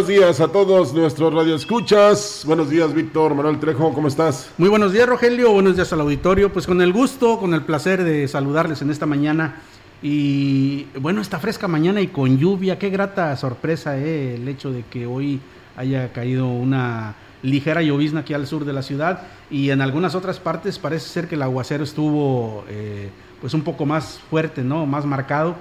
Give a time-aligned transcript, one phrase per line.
[0.00, 2.44] Buenos días a todos nuestros radioescuchas.
[2.46, 4.50] Buenos días, Víctor Manuel Trejo, ¿cómo estás?
[4.56, 5.52] Muy buenos días, Rogelio.
[5.52, 6.50] Buenos días al auditorio.
[6.50, 9.56] Pues con el gusto, con el placer de saludarles en esta mañana.
[10.00, 14.84] Y bueno, esta fresca mañana y con lluvia, qué grata sorpresa eh, el hecho de
[14.84, 15.38] que hoy
[15.76, 20.40] haya caído una ligera llovizna aquí al sur de la ciudad y en algunas otras
[20.40, 23.10] partes parece ser que el aguacero estuvo eh,
[23.42, 24.86] pues un poco más fuerte, ¿no?
[24.86, 25.56] Más marcado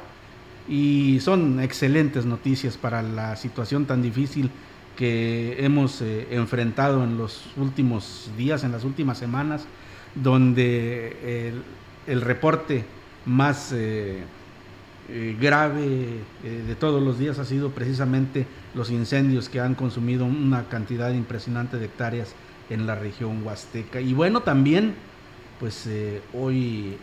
[0.70, 4.52] y son excelentes noticias para la situación tan difícil
[4.96, 9.66] que hemos eh, enfrentado en los últimos días, en las últimas semanas,
[10.14, 11.54] donde
[12.06, 12.86] el, reporte
[13.26, 14.24] más eh,
[15.10, 18.46] eh, grave de todos los días ha sido precisamente
[18.76, 22.36] los incendios que han consumido una cantidad impresionante de hectáreas
[22.70, 24.02] en la región huasteca.
[24.02, 24.94] Y bueno, también,
[25.60, 25.90] pues
[26.34, 26.98] hoy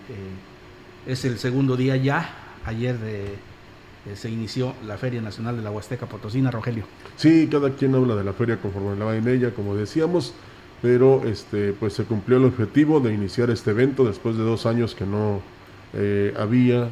[1.07, 2.29] es el segundo día ya,
[2.65, 3.37] ayer de
[4.07, 6.85] eh, se inició la Feria Nacional de la Huasteca Potosina, Rogelio.
[7.17, 10.35] Sí, cada quien habla de la feria conforme la va en ella, como decíamos,
[10.83, 14.95] pero este, pues se cumplió el objetivo de iniciar este evento después de dos años
[14.95, 15.41] que no
[15.95, 16.89] eh, había,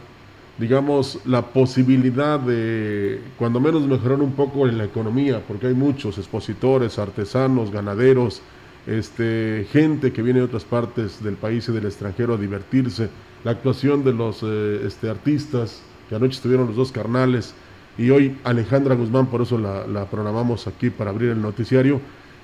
[0.58, 6.18] digamos, la posibilidad de, cuando menos mejorar un poco en la economía, porque hay muchos
[6.18, 8.42] expositores, artesanos, ganaderos,
[8.86, 13.08] este, gente que viene de otras partes del país y del extranjero a divertirse,
[13.44, 15.82] la actuación de los eh, este, artistas,
[16.14, 17.54] que anoche estuvieron los dos carnales
[17.98, 22.00] y hoy Alejandra Guzmán, por eso la, programamos aquí para abrir el noticiario.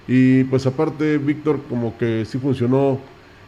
[0.08, 2.98] Y pues aparte, Víctor, como que sí funcionó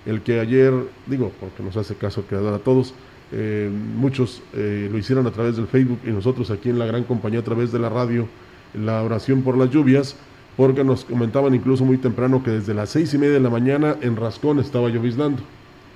[0.07, 0.73] el que ayer,
[1.07, 2.95] digo, porque nos hace caso que a todos,
[3.33, 7.03] eh, muchos eh, lo hicieron a través del Facebook y nosotros aquí en la gran
[7.03, 8.29] compañía a través de la radio,
[8.75, 10.15] la oración por las lluvias,
[10.57, 13.97] porque nos comentaban incluso muy temprano que desde las seis y media de la mañana
[14.03, 15.43] en Rascón estaba lloviznando.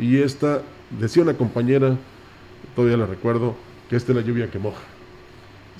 [0.01, 0.63] Y esta,
[0.99, 1.97] decía una compañera,
[2.75, 3.55] todavía la recuerdo,
[3.89, 4.83] que esta es la lluvia que moja.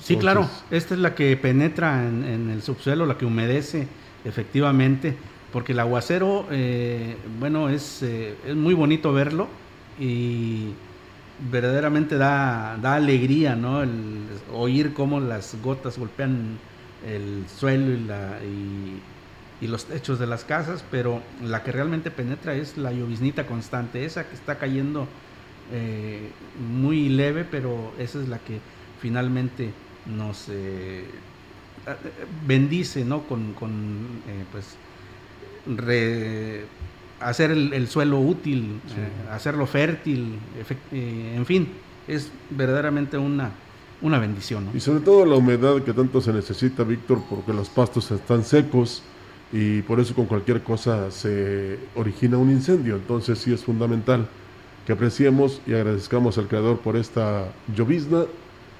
[0.01, 3.87] Sí, claro, esta es la que penetra en, el subsuelo, la que humedece
[4.25, 5.15] efectivamente,
[5.51, 9.47] porque el aguacero, eh, bueno, es, eh, es, muy bonito verlo
[9.99, 10.67] y
[11.51, 13.81] verdaderamente da, da alegría, ¿no?
[13.83, 16.57] El oír cómo las gotas golpean
[17.05, 22.11] el suelo y, la, y, y, los techos de las casas, pero la que realmente
[22.11, 25.07] penetra es la lloviznita constante, esa que está cayendo
[25.71, 26.29] eh,
[26.77, 28.59] muy leve, pero esa es la que
[29.01, 29.71] finalmente
[30.05, 31.03] nos eh,
[32.45, 33.23] bendice, ¿no?
[33.23, 33.53] Con,
[34.27, 34.77] eh, pues,
[37.19, 38.79] hacer el, suelo útil,
[39.31, 40.39] hacerlo fértil,
[40.91, 41.67] en fin,
[42.07, 43.51] es verdaderamente una,
[44.01, 44.69] una bendición.
[44.73, 49.03] Y sobre todo la humedad que tanto se necesita, Víctor, porque los pastos están secos
[49.51, 54.29] y por eso con cualquier cosa se origina un incendio, entonces sí es fundamental
[54.87, 58.23] que apreciemos y agradezcamos al Creador por esta llovizna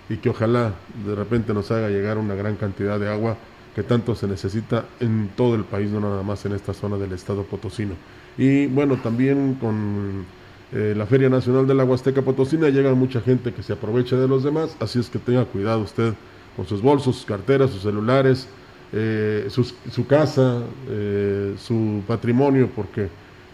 [0.08, 0.74] y que ojalá
[1.06, 3.36] de repente nos haga llegar una gran cantidad de agua
[3.76, 7.12] que tanto se necesita en todo el país, no nada más en esta zona del
[7.12, 7.96] estado potosino.
[8.38, 10.26] Y bueno, también con
[10.72, 14.30] eh, la Feria Nacional de la Huasteca Potosina llega mucha gente que se aprovecha de
[14.30, 16.14] los demás, así es que tenga cuidado usted
[16.56, 18.48] con sus bolsos, sus carteras, sus celulares,
[18.94, 23.10] eh, su casa, eh, su patrimonio, porque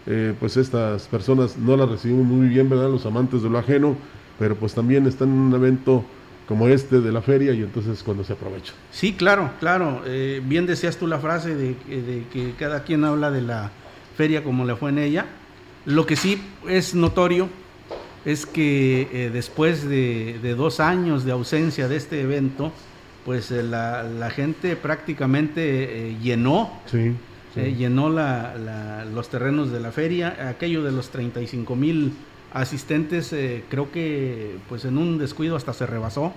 [0.06, 2.90] eh, pues estas personas no las reciben muy bien, ¿verdad?
[2.90, 3.96] Los amantes de lo ajeno,
[4.38, 6.04] pero pues también están en un evento
[6.46, 8.74] como este de la feria y entonces cuando se aprovecha.
[8.90, 10.02] Sí, claro, claro.
[10.06, 11.76] Eh, bien decías tú la frase de,
[12.30, 13.70] que cada quien habla de la
[14.16, 15.26] feria como le fue en ella.
[15.86, 17.48] Lo que sí es notorio
[18.26, 22.72] es que eh, después de, dos años de ausencia de este evento,
[23.24, 27.14] pues la, la, gente prácticamente llenó sí
[27.56, 32.12] llenó la, los terrenos de la feria, aquello de los 35 mil
[32.54, 36.32] asistentes, eh, creo que pues en un descuido hasta se rebasó,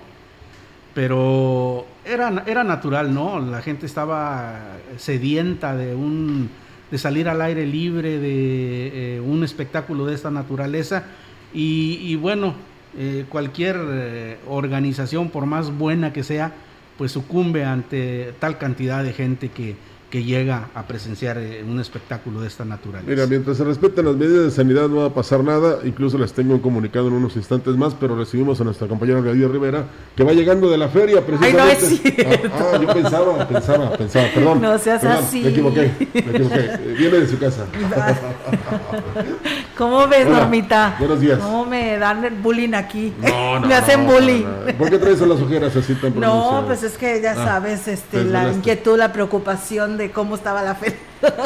[0.94, 3.38] pero era, era natural, ¿no?
[3.38, 6.50] La gente estaba sedienta de un
[6.90, 11.04] de salir al aire libre, de eh, un espectáculo de esta naturaleza.
[11.52, 12.54] Y, bueno,
[12.96, 16.52] eh, cualquier organización, por más buena que sea,
[16.96, 19.76] pues sucumbe ante tal cantidad de gente que,
[20.10, 23.10] que llega a presenciar eh, un espectáculo de esta naturaleza.
[23.10, 26.32] Mira, mientras se respeten las medidas de sanidad no va a pasar nada, incluso les
[26.32, 29.84] tengo comunicado en unos instantes más, pero recibimos a nuestra compañera Gabriela Rivera,
[30.16, 31.62] que va llegando de la feria precisamente.
[31.62, 32.50] Ay, no es cierto.
[32.58, 34.62] Ah, ah, yo pensaba, pensaba, pensaba, perdón.
[34.62, 35.42] No seas así.
[35.42, 36.58] Me equivoqué, me equivoqué.
[36.58, 37.66] Eh, viene de su casa.
[39.76, 40.96] ¿Cómo ves, Normita?
[40.98, 41.38] Buenos días.
[41.38, 43.12] ¿Cómo me dan el bullying aquí?
[43.20, 44.44] No, no, me hacen bullying.
[44.78, 48.24] ¿Por qué traes las ojeras así tan No, pues es que ya ah, sabes, este,
[48.24, 50.96] la inquietud, la preocupación de cómo estaba la fe.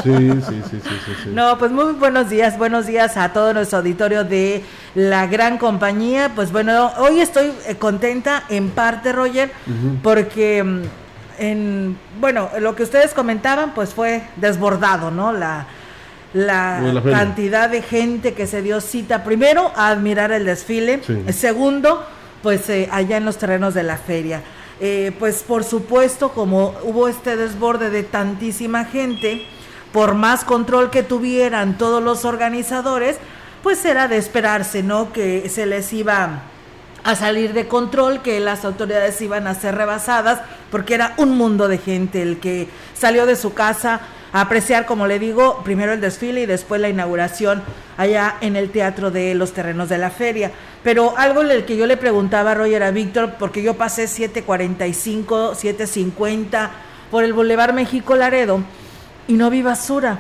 [0.02, 4.22] Sí, sí, sí, sí, No, pues muy buenos días, buenos días a todo nuestro auditorio
[4.22, 4.62] de
[4.94, 6.30] la gran compañía.
[6.34, 9.50] Pues bueno, hoy estoy eh, contenta en parte, Roger,
[10.02, 10.82] porque mm,
[11.38, 15.32] en, bueno, lo que ustedes comentaban, pues fue desbordado, ¿no?
[15.32, 15.66] La,
[16.34, 21.00] la, cantidad de gente que se dio cita, primero, a admirar el desfile,
[21.32, 22.04] segundo,
[22.42, 24.42] pues eh, allá en los terrenos de la feria.
[24.84, 29.46] Eh, pues por supuesto, como hubo este desborde de tantísima gente,
[29.92, 33.18] por más control que tuvieran todos los organizadores,
[33.62, 35.12] pues era de esperarse, ¿no?
[35.12, 36.42] Que se les iba
[37.04, 40.40] a salir de control, que las autoridades iban a ser rebasadas,
[40.72, 44.00] porque era un mundo de gente el que salió de su casa
[44.32, 47.62] apreciar, como le digo, primero el desfile y después la inauguración
[47.96, 50.50] allá en el Teatro de los Terrenos de la Feria.
[50.82, 55.54] Pero algo el que yo le preguntaba a Roger a Víctor, porque yo pasé 745,
[55.54, 56.70] 750
[57.10, 58.62] por el Boulevard México Laredo
[59.28, 60.18] y no vi basura.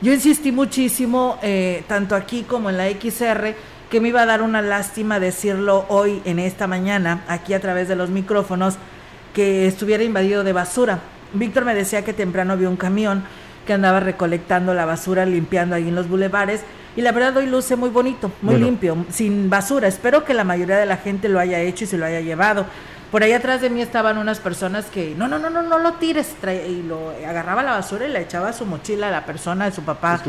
[0.00, 3.54] Yo insistí muchísimo, eh, tanto aquí como en la XR,
[3.88, 7.86] que me iba a dar una lástima decirlo hoy, en esta mañana, aquí a través
[7.86, 8.76] de los micrófonos,
[9.34, 11.00] que estuviera invadido de basura.
[11.34, 13.24] Víctor me decía que temprano vio un camión
[13.66, 16.62] que andaba recolectando la basura, limpiando ahí en los bulevares.
[16.96, 19.88] Y la verdad hoy luce muy bonito, muy limpio, sin basura.
[19.88, 22.66] Espero que la mayoría de la gente lo haya hecho y se lo haya llevado.
[23.10, 25.94] Por ahí atrás de mí estaban unas personas que, no, no, no, no, no lo
[25.94, 26.34] tires.
[26.68, 29.72] y lo agarraba la basura y la echaba a su mochila a la persona de
[29.72, 30.20] su papá,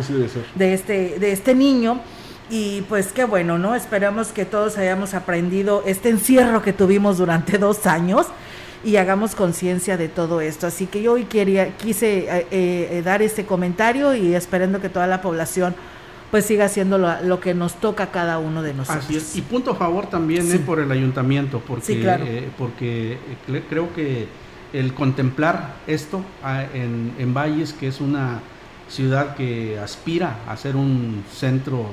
[0.56, 2.00] de, este, de este niño.
[2.50, 3.74] Y pues qué bueno, ¿no?
[3.74, 8.28] Esperamos que todos hayamos aprendido este encierro que tuvimos durante dos años
[8.84, 10.68] y hagamos conciencia de todo esto.
[10.68, 15.08] Así que yo hoy quería, quise eh, eh, dar este comentario y esperando que toda
[15.08, 15.76] la población
[16.32, 19.36] pues siga haciendo lo, que nos toca a cada uno de nosotros.
[19.36, 23.20] Y punto a favor también es por el ayuntamiento, porque, eh, porque
[23.70, 24.28] creo que
[24.74, 28.40] el contemplar esto ah, en, en Valles, que es una
[28.90, 31.86] ciudad que aspira a ser un centro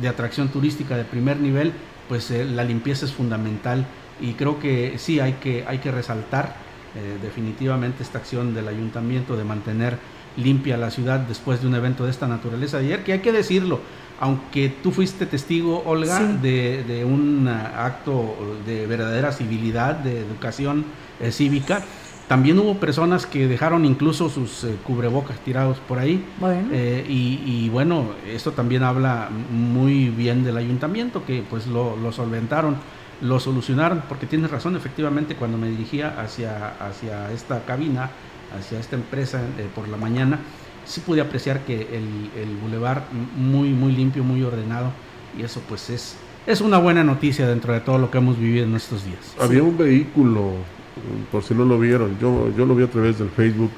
[0.00, 1.72] de atracción turística de primer nivel,
[2.08, 3.84] pues la limpieza es fundamental
[4.22, 6.54] y creo que sí hay que, hay que resaltar
[6.94, 9.98] eh, definitivamente esta acción del ayuntamiento de mantener
[10.36, 13.80] limpia la ciudad después de un evento de esta naturaleza ayer, que hay que decirlo,
[14.20, 20.84] aunque tú fuiste testigo, Olga, de, un acto de verdadera civilidad, de educación
[21.20, 21.82] eh, cívica,
[22.28, 26.24] también hubo personas que dejaron incluso sus eh, cubrebocas tirados por ahí.
[27.08, 32.76] y, bueno, esto también habla muy bien del ayuntamiento, que pues lo, lo solventaron
[33.20, 38.10] lo solucionaron, porque tienes razón, efectivamente, cuando me dirigía hacia, hacia esta cabina,
[38.58, 40.40] hacia esta empresa eh, por la mañana,
[40.84, 43.04] sí pude apreciar que el, el bulevar
[43.36, 44.90] muy, muy limpio, muy ordenado,
[45.38, 46.16] y eso pues es,
[46.46, 49.34] es una buena noticia dentro de todo lo que hemos vivido en estos días.
[49.40, 50.54] Había un vehículo,
[51.30, 53.70] por si no lo vieron, yo, yo lo vi a través del Facebook,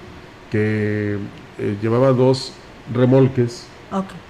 [0.51, 1.19] que
[1.59, 2.53] eh, llevaba dos
[2.93, 3.67] remolques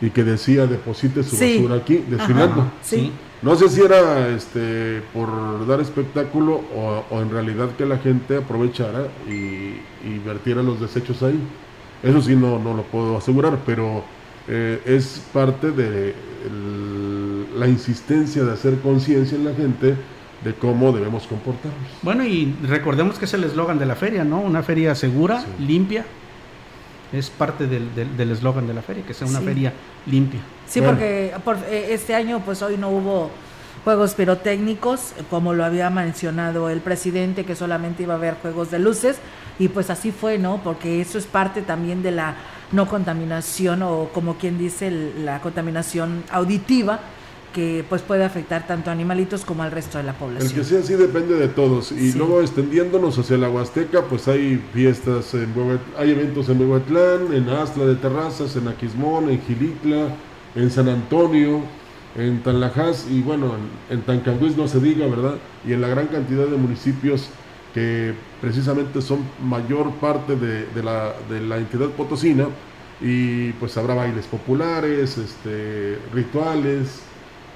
[0.01, 2.71] y que decía deposite su basura aquí, desfilando.
[2.83, 3.13] sí.
[3.45, 9.09] No sé si era este por dar espectáculo o, en realidad que la gente aprovechara
[9.29, 11.39] y, vertiera los desechos ahí.
[12.03, 14.03] Eso sí no, no lo puedo asegurar, pero
[14.49, 16.15] eh, es parte de
[17.55, 19.95] la insistencia de hacer conciencia en la gente
[20.43, 21.89] de cómo debemos comportarnos.
[22.01, 24.41] Bueno, y recordemos que es el eslogan de la feria, ¿no?
[24.41, 26.07] Una feria segura, limpia.
[27.13, 29.73] Es parte del eslogan de la feria, que sea una feria
[30.07, 30.41] limpia.
[30.67, 33.31] Sí, porque por, eh, este año pues hoy no hubo
[33.85, 38.79] juegos pirotécnicos, como lo había mencionado el presidente, que solamente iba a haber juegos de
[38.79, 39.19] luces,
[39.59, 40.61] y pues así fue, ¿no?
[40.65, 42.35] Porque eso es parte también de la
[42.73, 47.01] no contaminación o como quien dice, la contaminación auditiva
[47.55, 50.51] que pues puede afectar tanto a animalitos como al resto de la población.
[50.51, 51.93] El que sea así depende de todos.
[51.93, 55.55] Y luego extendiéndonos hacia la Huasteca, pues hay fiestas, en
[55.97, 60.09] hay eventos en Huehuetlán, en Astla de Terrazas, en Aquismón, en Gilitla,
[60.57, 61.63] en San Antonio,
[62.17, 63.53] en Tanlajas y bueno,
[63.89, 65.37] en, en no se diga, ¿verdad?
[65.67, 67.29] Y en la gran cantidad de municipios
[67.73, 72.47] que precisamente son mayor parte de, la, de la entidad potosina
[73.01, 77.01] y pues habrá bailes populares, este, rituales,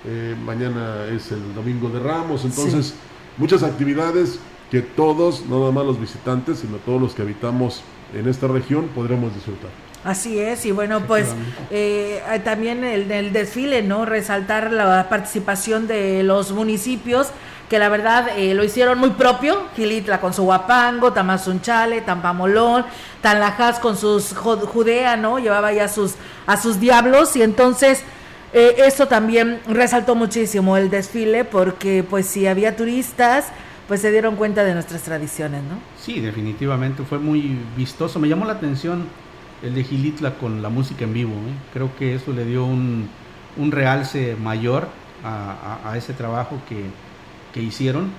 [0.06, 2.94] eh, mañana es el domingo de Ramos, entonces
[3.36, 4.38] muchas actividades
[4.70, 7.82] que todos, no nada más los visitantes, sino todos los que habitamos
[8.14, 9.70] en esta región podremos disfrutar.
[10.04, 11.28] Así es, y bueno, pues
[11.70, 14.04] eh, también el, el, desfile, ¿no?
[14.04, 17.28] Resaltar la participación de los municipios,
[17.68, 22.86] que la verdad eh, lo hicieron muy propio, Gilitla con su Huapango, Tamazunchale, Tampamolón,
[23.20, 25.38] Tanlajas con sus Judea, ¿no?
[25.38, 26.14] Llevaba ya sus,
[26.46, 28.04] a sus diablos, y entonces
[28.52, 33.46] eh, eso también resaltó muchísimo el desfile, porque pues si había turistas,
[33.86, 35.78] pues se dieron cuenta de nuestras tradiciones, ¿no?
[35.98, 38.18] Sí, definitivamente fue muy vistoso.
[38.18, 39.06] Me llamó la atención
[39.62, 41.32] el de Gilitla con la música en vivo.
[41.32, 41.54] ¿eh?
[41.72, 43.08] Creo que eso le dio un,
[43.56, 44.88] un realce mayor
[45.24, 46.84] a, ese trabajo que,
[47.52, 48.10] que, hicieron.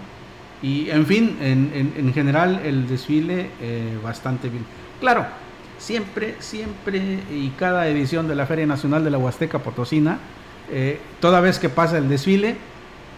[0.61, 4.65] Y en fin, en, en, general el desfile eh, bastante bien.
[4.99, 5.25] Claro,
[5.79, 10.19] siempre, siempre y cada edición de la Feria Nacional de la Huasteca Potosina,
[10.71, 12.57] eh, toda vez que pasa el desfile,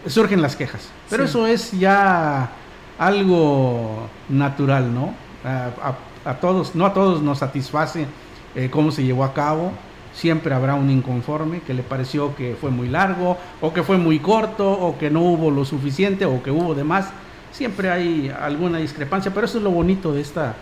[0.06, 0.88] surgen las quejas.
[1.10, 2.50] Pero eso es ya
[2.98, 5.14] algo natural, ¿no?
[5.44, 8.06] A, todos, no a todos nos satisface
[8.54, 9.72] eh, cómo se llevó a cabo.
[10.14, 14.18] Siempre habrá un inconforme que le pareció que fue muy largo, o que fue muy
[14.18, 17.10] corto, o que no hubo lo suficiente, o que hubo de más.
[17.50, 20.54] Siempre hay alguna discrepancia, pero eso es lo bonito de esta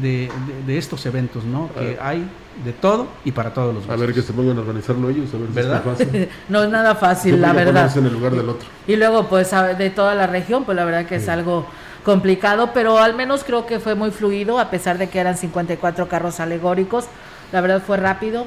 [0.00, 0.30] de,
[0.68, 1.70] estos eventos, ¿no?
[1.74, 2.28] Que hay
[2.64, 3.94] de todo y para todos los gustos.
[3.94, 5.82] A ver que se pongan a organizarlo ellos, a ver ¿verdad?
[5.84, 6.28] Si es fácil.
[6.48, 7.90] no es nada fácil, la verdad.
[7.96, 8.68] En el lugar del otro.
[8.86, 11.66] Y luego, pues, de toda la región, pues la verdad que es algo
[12.04, 16.08] complicado, pero al menos creo que fue muy fluido, a pesar de que eran 54
[16.08, 17.06] carros alegóricos.
[17.52, 18.46] La verdad fue rápido,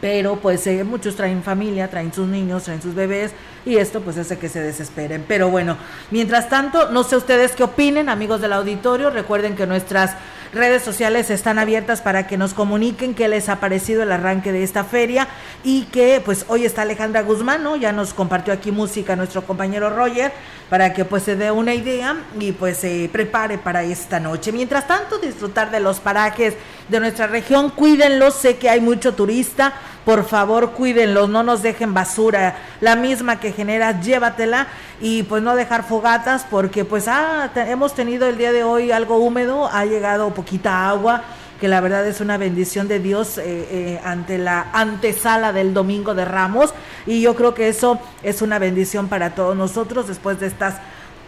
[0.00, 3.32] pero pues eh, muchos traen familia, traen sus niños, traen sus bebés
[3.64, 5.24] y esto pues hace que se desesperen.
[5.26, 5.76] Pero bueno,
[6.10, 10.16] mientras tanto, no sé ustedes qué opinen, amigos del auditorio, recuerden que nuestras
[10.52, 14.62] redes sociales están abiertas para que nos comuniquen qué les ha parecido el arranque de
[14.62, 15.28] esta feria
[15.64, 17.76] y que pues hoy está Alejandra Guzmán, ¿no?
[17.76, 20.32] Ya nos compartió aquí música nuestro compañero Roger
[20.72, 24.52] para que pues se dé una idea y pues se prepare para esta noche.
[24.52, 26.54] Mientras tanto, disfrutar de los parajes
[26.88, 29.74] de nuestra región, cuídenlos, sé que hay mucho turista,
[30.06, 35.56] por favor cuídenlos, no nos dejen basura, la misma que generas, llévatela y pues no
[35.56, 40.32] dejar fogatas porque pues ah, hemos tenido el día de hoy algo húmedo, ha llegado
[40.32, 41.22] poquita agua
[41.62, 46.12] que la verdad es una bendición de Dios eh, eh, ante la antesala del Domingo
[46.12, 46.74] de Ramos
[47.06, 50.74] y yo creo que eso es una bendición para todos nosotros después de estas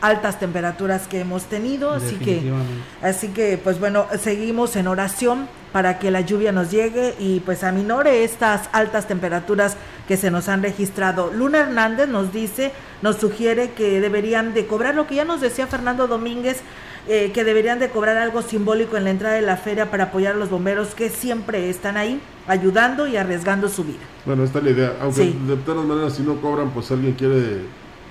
[0.01, 2.53] altas temperaturas que hemos tenido, así que
[3.01, 7.63] así que pues bueno, seguimos en oración para que la lluvia nos llegue y pues
[7.63, 9.77] aminore estas altas temperaturas
[10.09, 11.31] que se nos han registrado.
[11.33, 12.73] Luna Hernández nos dice,
[13.03, 16.61] nos sugiere que deberían de cobrar lo que ya nos decía Fernando Domínguez
[17.07, 20.35] eh, que deberían de cobrar algo simbólico en la entrada de la feria para apoyar
[20.35, 24.01] a los bomberos que siempre están ahí ayudando y arriesgando su vida.
[24.25, 24.93] Bueno, esta es la idea.
[25.01, 27.63] Aunque de todas maneras si no cobran, pues alguien quiere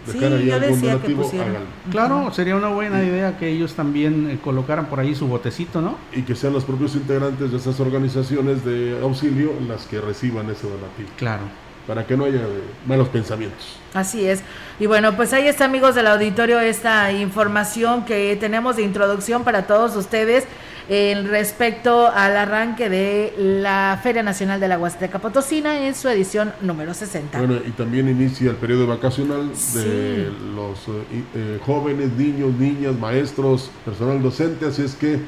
[0.05, 1.31] dejar ahí algún donativo,
[1.89, 5.97] Claro, sería una buena idea que ellos también eh, colocaran por ahí su botecito, ¿no?
[6.11, 10.67] Y que sean los propios integrantes de esas organizaciones de auxilio las que reciban ese
[10.67, 11.09] donativo.
[11.17, 12.41] Claro para que no haya
[12.85, 13.77] malos pensamientos.
[13.93, 14.41] Así es.
[14.79, 19.67] Y bueno, pues ahí está, amigos del auditorio, esta información que tenemos de introducción para
[19.67, 20.45] todos ustedes
[20.89, 26.51] en respecto al arranque de la Feria Nacional de la Huasteca Potosina en su edición
[26.61, 27.37] número 60.
[27.37, 33.71] Bueno, y también inicia el periodo vacacional de los eh, eh, jóvenes, niños, niñas, maestros,
[33.85, 35.19] personal docente, así es que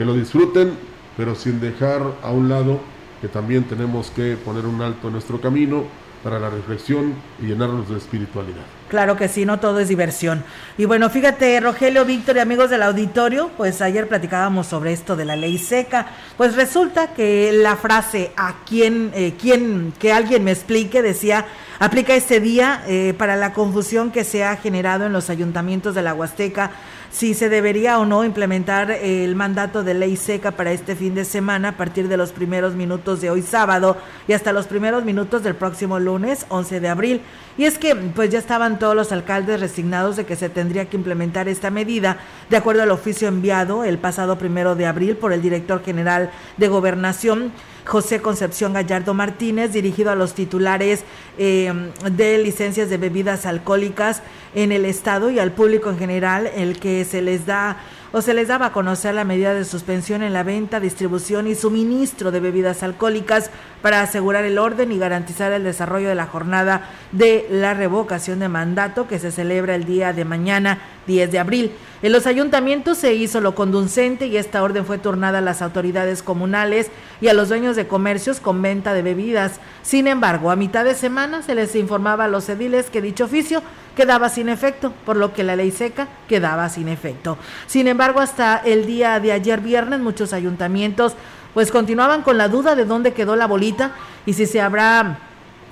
[0.00, 0.72] que lo disfruten,
[1.14, 2.80] pero sin dejar a un lado
[3.20, 5.84] que también tenemos que poner un alto en nuestro camino
[6.22, 8.62] para la reflexión y llenarnos de espiritualidad.
[8.88, 10.42] Claro que sí, no todo es diversión.
[10.76, 15.24] Y bueno, fíjate, Rogelio, Víctor y amigos del auditorio, pues ayer platicábamos sobre esto de
[15.24, 16.08] la ley seca.
[16.36, 21.46] Pues resulta que la frase a quien, eh, quien que alguien me explique decía,
[21.78, 26.02] aplica este día eh, para la confusión que se ha generado en los ayuntamientos de
[26.02, 26.72] la Huasteca
[27.10, 31.24] si se debería o no implementar el mandato de ley seca para este fin de
[31.24, 33.96] semana a partir de los primeros minutos de hoy sábado
[34.28, 37.20] y hasta los primeros minutos del próximo lunes 11 de abril.
[37.58, 40.96] Y es que pues ya estaban todos los alcaldes resignados de que se tendría que
[40.96, 45.42] implementar esta medida de acuerdo al oficio enviado el pasado primero de abril por el
[45.42, 47.52] director general de gobernación
[47.84, 51.04] José Concepción Gallardo Martínez, dirigido a los titulares
[51.38, 51.72] eh,
[52.10, 54.22] de licencias de bebidas alcohólicas
[54.54, 57.78] en el Estado y al público en general, el que se les da
[58.12, 61.54] o se les daba a conocer la medida de suspensión en la venta, distribución y
[61.54, 63.50] suministro de bebidas alcohólicas
[63.82, 68.48] para asegurar el orden y garantizar el desarrollo de la jornada de la revocación de
[68.48, 71.72] mandato que se celebra el día de mañana 10 de abril.
[72.02, 76.22] En los ayuntamientos se hizo lo conducente y esta orden fue turnada a las autoridades
[76.22, 76.90] comunales
[77.20, 79.60] y a los dueños de comercios con venta de bebidas.
[79.82, 83.62] Sin embargo, a mitad de semana se les informaba a los ediles que dicho oficio
[83.96, 87.38] quedaba sin efecto, por lo que la ley seca quedaba sin efecto.
[87.66, 91.14] Sin embargo, hasta el día de ayer viernes muchos ayuntamientos
[91.54, 93.92] pues continuaban con la duda de dónde quedó la bolita
[94.24, 95.18] y si se habrá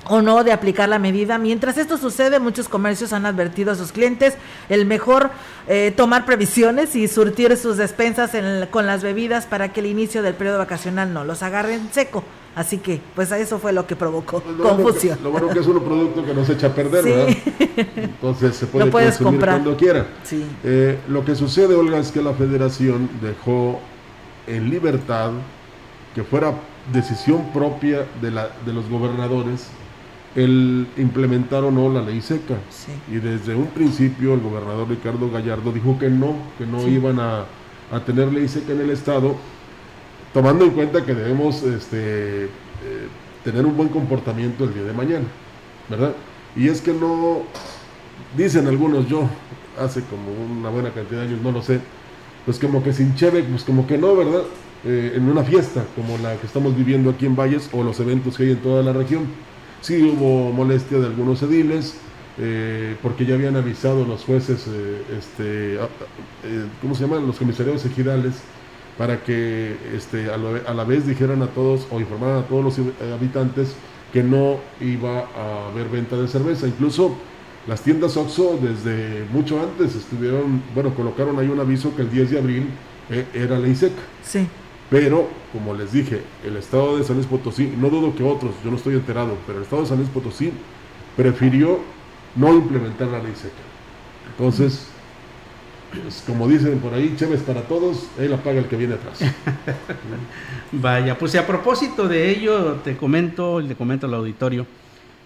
[0.08, 1.38] o no de aplicar la medida.
[1.38, 4.34] Mientras esto sucede, muchos comercios han advertido a sus clientes
[4.68, 5.30] el mejor
[5.66, 8.30] eh, tomar previsiones y surtir sus despensas
[8.70, 12.24] con las bebidas para que el inicio del periodo vacacional no los agarre en seco.
[12.58, 15.16] Así que, pues eso fue lo que provocó pues confusión.
[15.22, 17.36] lo bueno que es un producto que no se echa a perder, ¿verdad?
[17.96, 20.08] Entonces se puede consumir cuando quiera.
[20.64, 23.78] Eh, lo que sucede, Olga, es que la federación dejó
[24.48, 25.30] en libertad
[26.16, 26.52] que fuera
[26.92, 29.68] decisión propia de, la, de los gobernadores
[30.34, 32.56] el implementar o no la ley seca.
[33.08, 37.44] Y desde un principio el gobernador Ricardo Gallardo dijo que no, que no iban a,
[38.04, 39.36] tener ley seca en el Estado,
[40.32, 42.48] tomando en cuenta que debemos este, eh,
[43.44, 45.26] tener un buen comportamiento el día de mañana,
[45.88, 46.12] ¿verdad?
[46.56, 47.42] Y es que no,
[48.36, 49.28] dicen algunos, yo
[49.78, 51.80] hace como una buena cantidad de años, no lo sé,
[52.44, 54.42] pues como que sin cheve, pues como que no, ¿verdad?
[54.84, 58.36] Eh, en una fiesta como la que estamos viviendo aquí en Valles o los eventos
[58.36, 59.26] que hay en toda la región
[59.80, 61.94] Sí hubo molestia de algunos ediles,
[62.38, 67.26] eh, porque ya habían avisado los jueces, eh, este, eh, ¿cómo se llaman?
[67.26, 68.34] Los comisarios ejidales,
[68.98, 73.76] para que este, a, la vez dijeran a todos o informaran a todos los habitantes
[74.12, 76.66] que no iba a haber venta de cerveza.
[76.66, 77.14] Incluso
[77.68, 82.30] las tiendas Oxxo desde mucho antes estuvieron, bueno, colocaron ahí un aviso que el 10
[82.32, 82.70] de abril
[83.32, 84.02] era ley seca.
[84.22, 84.48] Sí.
[84.90, 88.70] Pero, como les dije, el estado de San Luis Potosí, no dudo que otros, yo
[88.70, 90.50] no estoy enterado, pero el estado de San Luis Potosí
[91.16, 91.78] prefirió
[92.34, 93.54] no implementar la ley seca.
[94.30, 94.88] Entonces,
[95.90, 99.20] pues, como dicen por ahí, Chévez para todos, él apaga el que viene atrás.
[100.72, 104.66] Vaya, pues a propósito de ello, te comento, le comento al auditorio,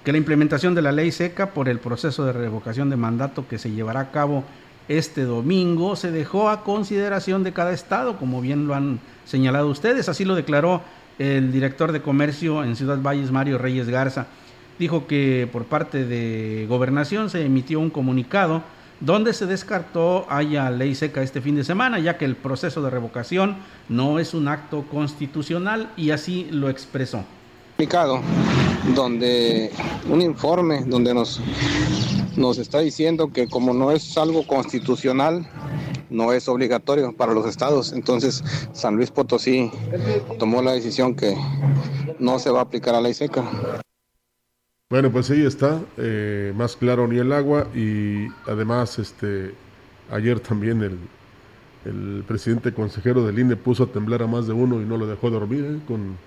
[0.05, 3.59] que la implementación de la ley seca por el proceso de revocación de mandato que
[3.59, 4.45] se llevará a cabo
[4.89, 10.09] este domingo se dejó a consideración de cada estado, como bien lo han señalado ustedes.
[10.09, 10.83] Así lo declaró
[11.19, 14.27] el director de comercio en Ciudad Valles, Mario Reyes Garza.
[14.79, 18.63] Dijo que por parte de gobernación se emitió un comunicado
[19.05, 22.91] donde se descartó haya ley seca este fin de semana, ya que el proceso de
[22.91, 23.57] revocación
[23.89, 27.25] no es un acto constitucional y así lo expresó.
[28.95, 29.71] Donde
[30.09, 31.41] un informe donde nos
[32.37, 35.47] nos está diciendo que como no es algo constitucional,
[36.09, 37.93] no es obligatorio para los estados.
[37.93, 39.71] Entonces, San Luis Potosí
[40.39, 41.37] tomó la decisión que
[42.19, 43.45] no se va a aplicar a ley seca.
[44.93, 49.55] Bueno, pues ahí está, eh, más claro ni el agua y además este
[50.11, 50.99] ayer también el,
[51.87, 55.07] el presidente consejero del INE puso a temblar a más de uno y no lo
[55.07, 55.79] dejó dormir ¿eh?
[55.89, 56.19] con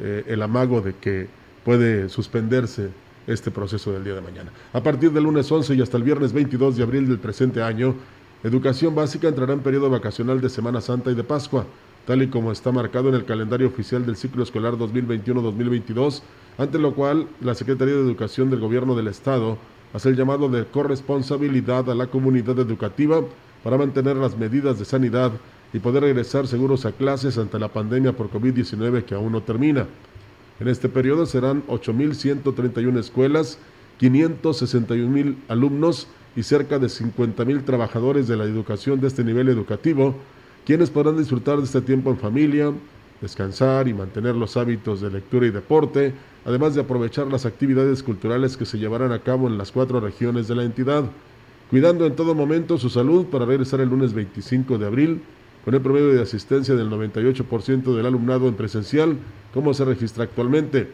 [0.00, 1.28] eh, el amago de que
[1.64, 2.88] puede suspenderse
[3.28, 4.50] este proceso del día de mañana.
[4.72, 7.94] A partir del lunes 11 y hasta el viernes 22 de abril del presente año,
[8.42, 11.66] Educación Básica entrará en periodo vacacional de Semana Santa y de Pascua,
[12.04, 16.22] tal y como está marcado en el calendario oficial del ciclo escolar 2021-2022,
[16.58, 19.56] ante lo cual la Secretaría de Educación del Gobierno del Estado
[19.94, 23.22] hace el llamado de corresponsabilidad a la comunidad educativa
[23.62, 25.32] para mantener las medidas de sanidad
[25.72, 29.86] y poder regresar seguros a clases ante la pandemia por COVID-19 que aún no termina.
[30.60, 33.58] En este periodo serán 8.131 escuelas,
[34.00, 40.16] 561.000 alumnos y cerca de 50.000 trabajadores de la educación de este nivel educativo,
[40.66, 42.72] quienes podrán disfrutar de este tiempo en familia,
[43.20, 48.56] descansar y mantener los hábitos de lectura y deporte, además de aprovechar las actividades culturales
[48.56, 51.04] que se llevarán a cabo en las cuatro regiones de la entidad,
[51.70, 55.22] cuidando en todo momento su salud para regresar el lunes 25 de abril
[55.64, 59.16] con el promedio de asistencia del 98% del alumnado en presencial,
[59.52, 60.88] como se registra actualmente.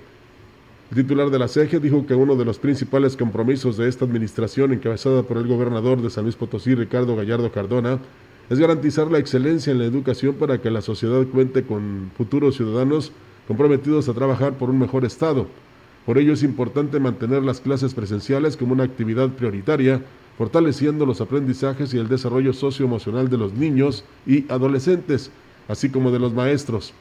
[0.91, 4.73] El titular de la CEGE dijo que uno de los principales compromisos de esta administración,
[4.73, 7.99] encabezada por el gobernador de San Luis Potosí, Ricardo Gallardo Cardona,
[8.51, 13.13] es garantizar la excelencia en la educación para que la sociedad cuente con futuros ciudadanos
[13.49, 15.47] comprometidos a trabajar por un mejor Estado.
[16.07, 20.03] Por ello es importante mantener las clases presenciales como una actividad prioritaria
[20.37, 25.31] fortaleciendo los aprendizajes y el desarrollo socioemocional de los niños y adolescentes,
[25.69, 26.93] así como de los maestros.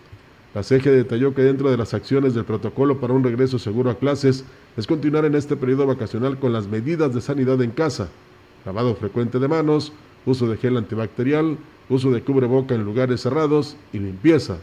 [0.54, 3.98] La CEGE detalló que dentro de las acciones del protocolo para un regreso seguro a
[3.98, 4.46] clases
[4.78, 8.10] es continuar en este periodo vacacional con las medidas de sanidad en casa,
[8.64, 9.94] lavado frecuente de manos,
[10.26, 11.58] uso de gel antibacterial,
[11.90, 14.58] uso de cubreboca en lugares cerrados y limpieza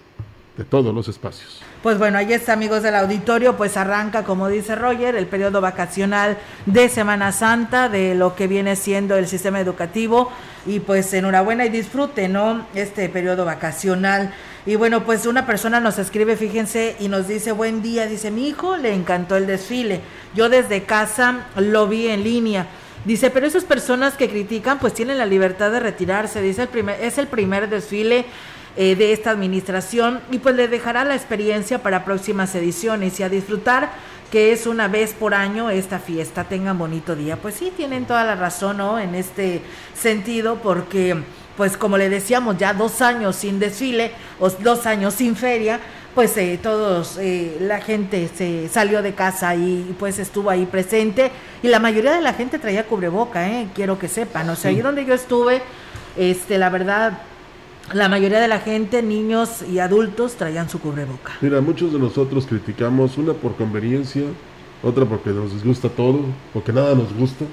[0.57, 1.63] de todos los espacios.
[1.83, 6.37] Pues bueno, ahí está, amigos del auditorio, pues arranca, como dice Roger, el periodo vacacional
[6.67, 10.31] de Semana Santa, de lo que viene siendo el sistema educativo,
[10.67, 12.67] y pues enhorabuena y disfrute, ¿no?
[12.75, 14.35] Este periodo vacacional.
[14.67, 18.49] Y bueno, pues una persona nos escribe, fíjense, y nos dice, buen día, dice, mi
[18.49, 20.03] hijo le encantó el desfile,
[20.35, 22.67] yo desde casa lo vi en línea.
[23.05, 26.43] Dice, pero esas personas que critican pues tienen la libertad de retirarse.
[26.43, 28.27] Dice, el primer, es el primer desfile
[28.77, 33.29] eh, de esta administración y pues le dejará la experiencia para próximas ediciones y a
[33.29, 33.91] disfrutar
[34.31, 36.45] que es una vez por año esta fiesta.
[36.45, 37.37] Tengan bonito día.
[37.37, 38.99] Pues sí, tienen toda la razón, ¿no?
[38.99, 39.63] En este
[39.95, 41.17] sentido, porque
[41.57, 45.81] pues como le decíamos, ya dos años sin desfile o dos años sin feria,
[46.15, 51.31] pues eh, todos, eh, la gente se salió de casa y pues estuvo ahí presente
[51.63, 54.81] y la mayoría de la gente traía cubreboca, eh, quiero que sepan, o sea, ahí
[54.81, 55.63] donde yo estuve,
[56.17, 57.21] este, la verdad,
[57.93, 61.33] la mayoría de la gente, niños y adultos, traían su cubreboca.
[61.41, 64.23] Mira, muchos de nosotros criticamos, una por conveniencia,
[64.83, 66.21] otra porque nos disgusta todo,
[66.53, 67.45] porque nada nos gusta.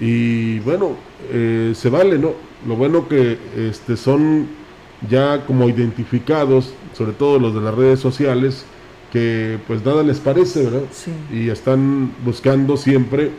[0.00, 0.96] Y bueno,
[1.30, 2.32] eh, se vale, ¿no?
[2.66, 4.48] Lo bueno que este, son
[5.08, 8.64] ya como identificados, sobre todo los de las redes sociales,
[9.12, 10.82] que pues nada les parece, ¿verdad?
[10.90, 11.12] Sí.
[11.32, 13.30] Y están buscando siempre,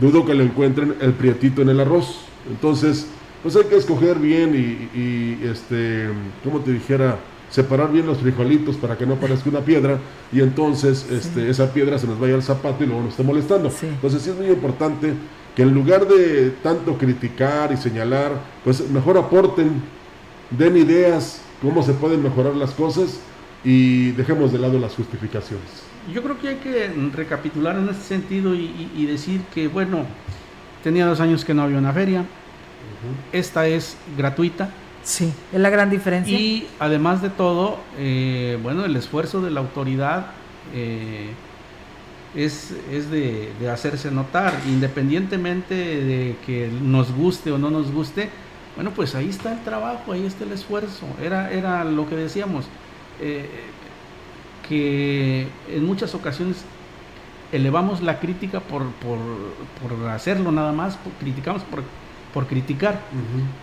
[0.00, 2.20] dudo que lo encuentren el prietito en el arroz.
[2.48, 3.06] Entonces,
[3.42, 6.08] pues hay que escoger bien y, y, este,
[6.42, 7.18] como te dijera,
[7.50, 9.98] separar bien los frijolitos para que no parezca una piedra
[10.32, 13.70] y entonces este, esa piedra se nos vaya al zapato y luego nos esté molestando.
[13.70, 13.86] Sí.
[13.86, 15.12] Entonces sí es muy importante
[15.54, 18.32] que en lugar de tanto criticar y señalar,
[18.64, 19.82] pues mejor aporten,
[20.50, 23.20] den ideas, cómo se pueden mejorar las cosas
[23.64, 25.66] y dejemos de lado las justificaciones.
[26.12, 30.04] Yo creo que hay que recapitular en este sentido y, y- y decir que, bueno,
[30.82, 32.24] tenía dos años que no había una feria,
[33.32, 34.70] esta es gratuita
[35.02, 36.38] Sí, es la gran diferencia.
[36.38, 40.26] y además de todo, eh, bueno, el esfuerzo de la autoridad
[40.74, 41.28] eh,
[42.34, 48.28] es, es de, de hacerse notar, independientemente de que nos guste o no nos guste,
[48.76, 52.64] bueno, pues ahí está el trabajo, ahí está el esfuerzo, era, era lo que decíamos,
[53.20, 53.48] eh,
[54.68, 56.58] que en muchas ocasiones
[57.52, 59.18] elevamos la crítica por, por,
[59.82, 61.82] por hacerlo nada más, por- criticamos por,
[62.32, 63.00] por criticar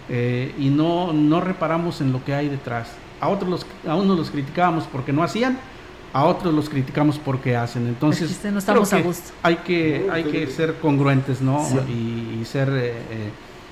[0.10, 2.90] eh, y no, no reparamos en lo que hay detrás.
[3.22, 5.58] A otros los, a unos los criticábamos porque no hacían,
[6.14, 7.88] a otros los criticamos porque hacen.
[7.88, 9.32] Entonces, chiste, no creo estamos a que gusto.
[9.42, 11.66] hay que, hay que ser congruentes, ¿no?
[11.66, 11.78] Sí.
[11.90, 13.32] Y, y ser eh, eh,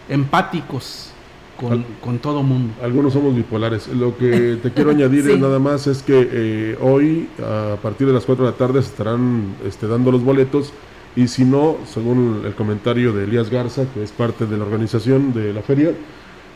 [0.10, 1.12] empáticos
[1.60, 2.74] con, con todo mundo.
[2.84, 3.88] Algunos somos bipolares.
[3.89, 5.32] Lo que te quiero añadir Sí.
[5.34, 8.82] es nada más es que eh, hoy a partir de las 4 de la tarde
[8.82, 10.74] se estarán este, dando los boletos
[11.15, 15.34] y si no, según el comentario de Elías Garza, que es parte de la organización
[15.34, 15.91] de la feria,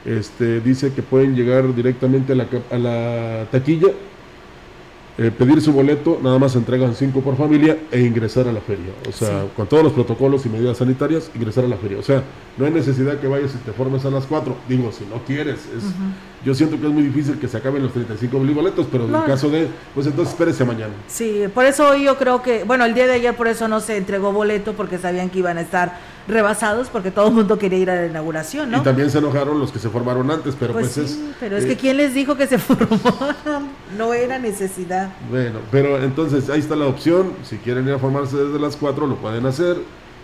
[0.06, 3.88] este, dice que pueden llegar directamente a la, a la taquilla,
[5.22, 8.94] eh, pedir su boleto, nada más entregan 5 por familia e ingresar a la feria.
[9.08, 9.48] O sea, Sí.
[9.54, 12.00] con todos los protocolos y medidas sanitarias, ingresar a la feria.
[12.00, 12.24] O sea,
[12.58, 14.56] no hay necesidad que vayas y te formes a las 4.
[14.70, 15.56] Digo, si no quieres.
[15.76, 15.84] Es,
[16.46, 19.12] Yo siento que es muy difícil que se acaben los 35 mil boletos, pero en
[19.12, 19.20] No.
[19.20, 20.94] el caso de, pues entonces espérese mañana.
[21.08, 23.82] Sí, por eso hoy yo creo que, bueno, el día de ayer por eso no
[23.82, 25.98] se entregó boleto porque sabían que iban a estar
[26.30, 28.78] rebasados porque todo el mundo quería ir a la inauguración, ¿no?
[28.78, 31.36] Y también se enojaron los que se formaron antes, pero pues, pues, sí, es...
[31.40, 33.70] pero es eh, que ¿quién les dijo que se formaran?
[33.98, 35.10] No era necesidad.
[35.30, 37.34] Bueno, pero entonces ahí está la opción.
[37.44, 39.78] Si quieren ir a formarse desde las 4, lo pueden hacer.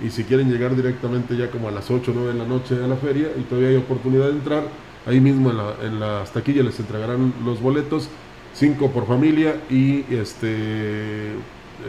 [0.04, 2.76] Y si quieren llegar directamente ya como a las 8 o 9 de la noche
[2.84, 4.63] a la feria y todavía hay oportunidad de entrar,
[5.06, 8.10] ahí mismo en, la, en las taquillas les entregarán los boletos,
[8.54, 11.34] 5 por familia y este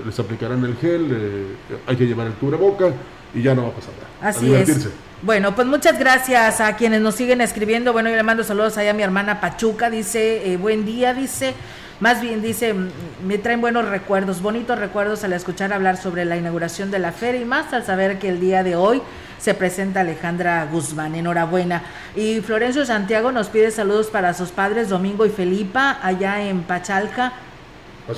[0.05, 1.47] les aplicarán el gel, eh,
[1.87, 2.93] hay que llevar el cubreboca
[3.35, 4.07] y ya no va a pasar nada.
[4.21, 4.89] A Así divertirse.
[4.89, 4.95] es.
[5.23, 7.93] Bueno, pues muchas gracias a quienes nos siguen escribiendo.
[7.93, 9.89] Bueno, yo le mando saludos allá a mi hermana Pachuca.
[9.91, 11.55] Dice, eh, buen día, dice.
[11.99, 12.91] Más bien dice, mm,
[13.27, 17.41] me traen buenos recuerdos, bonitos recuerdos al escuchar hablar sobre la inauguración de la feria
[17.41, 19.01] y más al saber que el día de hoy
[19.39, 21.15] se presenta Alejandra Guzmán.
[21.15, 21.83] Enhorabuena.
[22.15, 27.33] Y Florencio Santiago nos pide saludos para sus padres Domingo y Felipa allá en Pachalca.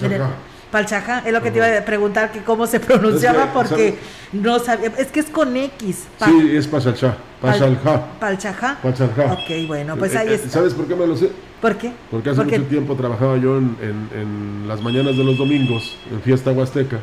[0.03, 0.31] Mira,
[0.71, 3.89] Palchaja, es lo que te iba a preguntar que cómo se pronunciaba Es que, porque
[3.91, 4.45] ¿sabes?
[4.45, 6.05] no sabía, es que es con X.
[6.25, 7.17] Sí, es Pachalchá.
[7.41, 8.07] Pachalja.
[8.21, 8.79] Palchaja.
[8.83, 9.33] Pachalja.
[9.33, 10.51] Ok, bueno, pues Eh, ahí eh, está.
[10.51, 11.31] ¿Sabes por qué me lo sé?
[11.63, 11.93] ¿Por qué?
[12.11, 16.21] Porque hace mucho tiempo trabajaba yo en, en- en las mañanas de los domingos, en
[16.21, 16.99] Fiesta Huasteca,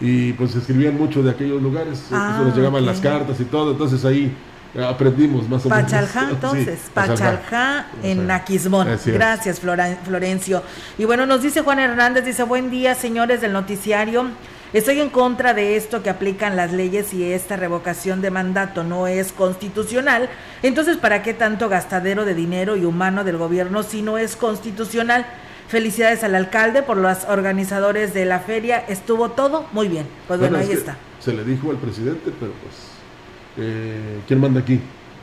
[0.00, 3.70] y pues escribían mucho de aquellos lugares, Ah, eso nos llegaban las cartas y todo,
[3.72, 4.30] entonces ahí
[4.76, 5.84] aprendimos más o menos.
[5.84, 8.88] Pachaljá, entonces, Pachaljá, en Naquismón.
[9.06, 10.62] Gracias, Florencio.
[10.98, 14.26] Y bueno, nos dice Juan Hernández, dice, buen día, señores del noticiario.
[14.74, 19.06] Estoy en contra de esto que aplican las leyes y esta revocación de mandato no
[19.06, 20.28] es constitucional.
[20.62, 25.24] Entonces, ¿para qué tanto gastadero de dinero y humano del gobierno si no es constitucional?
[25.68, 28.78] Felicidades al alcalde por los organizadores de la feria.
[28.88, 30.06] Estuvo todo muy bien.
[30.26, 30.98] Pues bueno, ahí está.
[31.18, 32.74] Se le dijo al presidente, pero pues,
[33.58, 34.80] eh, ¿quién manda aquí?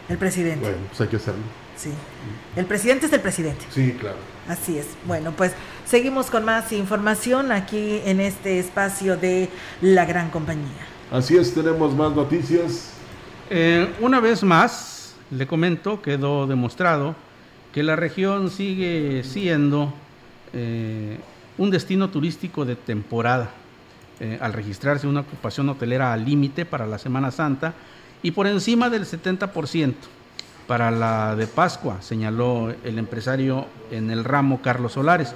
[0.07, 0.61] El presidente.
[0.61, 1.41] Bueno, pues hay que hacerlo.
[1.75, 1.89] Sí.
[2.55, 3.65] El presidente es el presidente.
[3.69, 4.17] Sí, claro.
[4.47, 4.87] Así es.
[5.05, 5.53] Bueno, pues
[5.85, 9.49] seguimos con más información aquí en este espacio de
[9.81, 10.85] la gran compañía.
[11.11, 12.91] Así es, tenemos más noticias.
[13.49, 17.15] Eh, una vez más, le comento, quedó demostrado
[17.73, 19.93] que la región sigue siendo
[20.53, 21.17] eh,
[21.57, 23.49] un destino turístico de temporada,
[24.19, 27.73] eh, al registrarse una ocupación hotelera al límite para la Semana Santa
[28.25, 29.93] y por encima del 70%
[30.65, 35.35] para la de Pascua, señaló el empresario en el ramo Carlos Solares.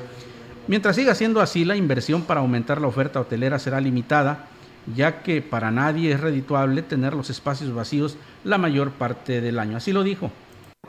[0.67, 4.47] Mientras siga siendo así, la inversión para aumentar la oferta hotelera será limitada,
[4.95, 9.78] ya que para nadie es redituable tener los espacios vacíos la mayor parte del año.
[9.78, 10.32] Así lo dijo.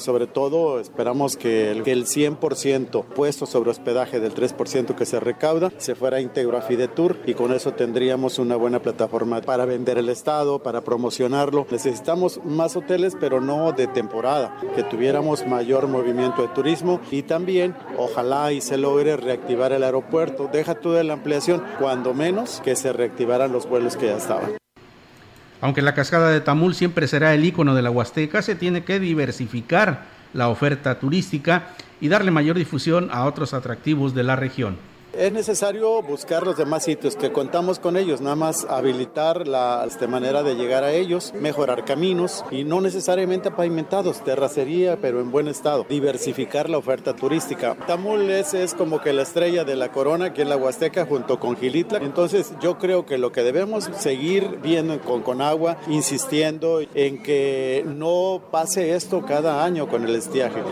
[0.01, 5.95] Sobre todo esperamos que el, 100% puesto sobre hospedaje del 3% que se recauda se
[5.95, 10.63] fuera íntegro a Fidetur y con eso tendríamos una buena plataforma para vender el estado,
[10.63, 11.67] para promocionarlo.
[11.71, 17.77] Necesitamos más hoteles pero no de temporada, que tuviéramos mayor movimiento de turismo y también
[17.99, 20.49] ojalá y se logre reactivar el aeropuerto.
[20.51, 24.61] Deja toda la ampliación, cuando menos que se reactivaran los vuelos que ya estaban.
[25.61, 28.99] Aunque la cascada de Tamul siempre será el icono de la Huasteca, se tiene que
[28.99, 31.69] diversificar la oferta turística
[32.01, 34.77] y darle mayor difusión a otros atractivos de la región.
[35.13, 40.07] Es necesario buscar los demás sitios que contamos con ellos, nada más habilitar la este,
[40.07, 45.49] manera de llegar a ellos, mejorar caminos y no necesariamente pavimentados, terracería, pero en buen
[45.49, 47.75] estado, diversificar la oferta turística.
[47.89, 51.41] Tamul es, es como que la estrella de la corona aquí en la Huasteca junto
[51.41, 56.81] con Gilitla, entonces yo creo que lo que debemos seguir viendo con, con agua, insistiendo
[56.95, 60.63] en que no pase esto cada año con el estiaje.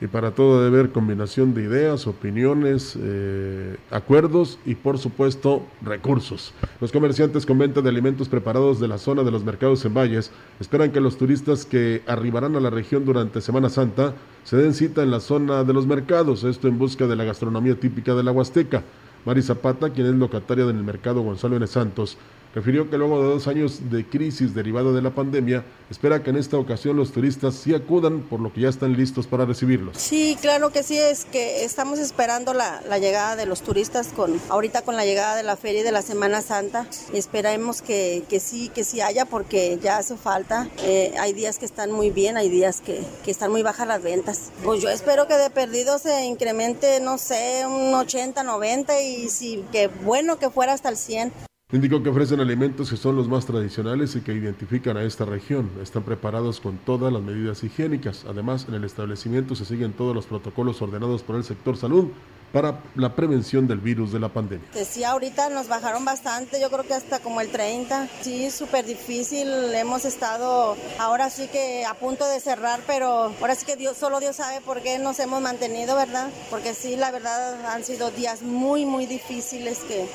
[0.00, 6.52] Y para todo debe haber combinación de ideas, opiniones, eh, acuerdos y por supuesto recursos.
[6.82, 10.30] Los comerciantes con venta de alimentos preparados de la zona de los mercados en Valles
[10.60, 14.12] esperan que los turistas que arribarán a la región durante Semana Santa
[14.44, 17.80] se den cita en la zona de los mercados, esto en busca de la gastronomía
[17.80, 18.82] típica de la Huasteca.
[19.24, 21.66] Mari Zapata, quien es locataria del mercado Gonzalo N.
[21.66, 22.16] Santos,
[22.56, 26.36] refirió que luego de dos años de crisis derivada de la pandemia, espera que en
[26.36, 29.98] esta ocasión los turistas sí acudan, por lo que ya están listos para recibirlos.
[29.98, 34.80] Sí, claro que sí, es que estamos esperando la, llegada de los turistas con ahorita
[34.80, 36.86] con la llegada de la feria y de la Semana Santa.
[37.12, 40.66] Esperemos que, que sí, que sí haya, porque ya hace falta.
[40.82, 44.02] Eh, hay días que están muy bien, hay días que, que están muy bajas las
[44.02, 44.50] ventas.
[44.64, 49.62] Pues yo espero que de perdido se incremente, no sé, un 80, 90 y si
[49.72, 51.45] que bueno que fuera hasta el 100.
[51.72, 55.68] Indicó que ofrecen alimentos que son los más tradicionales y que identifican a esta región.
[55.82, 58.24] Están preparados con todas las medidas higiénicas.
[58.24, 62.10] Además, en el establecimiento se siguen todos los protocolos ordenados por el sector salud
[62.56, 64.66] para la prevención del virus de la pandemia.
[64.88, 68.08] Sí, ahorita nos bajaron bastante, yo creo que hasta como el 30.
[68.22, 73.66] Sí, súper difícil, hemos estado ahora sí que a punto de cerrar, pero ahora sí
[73.66, 76.30] que Dios, solo Dios sabe por qué nos hemos mantenido, ¿verdad?
[76.48, 80.08] Porque sí, la verdad han sido días muy, muy difíciles que,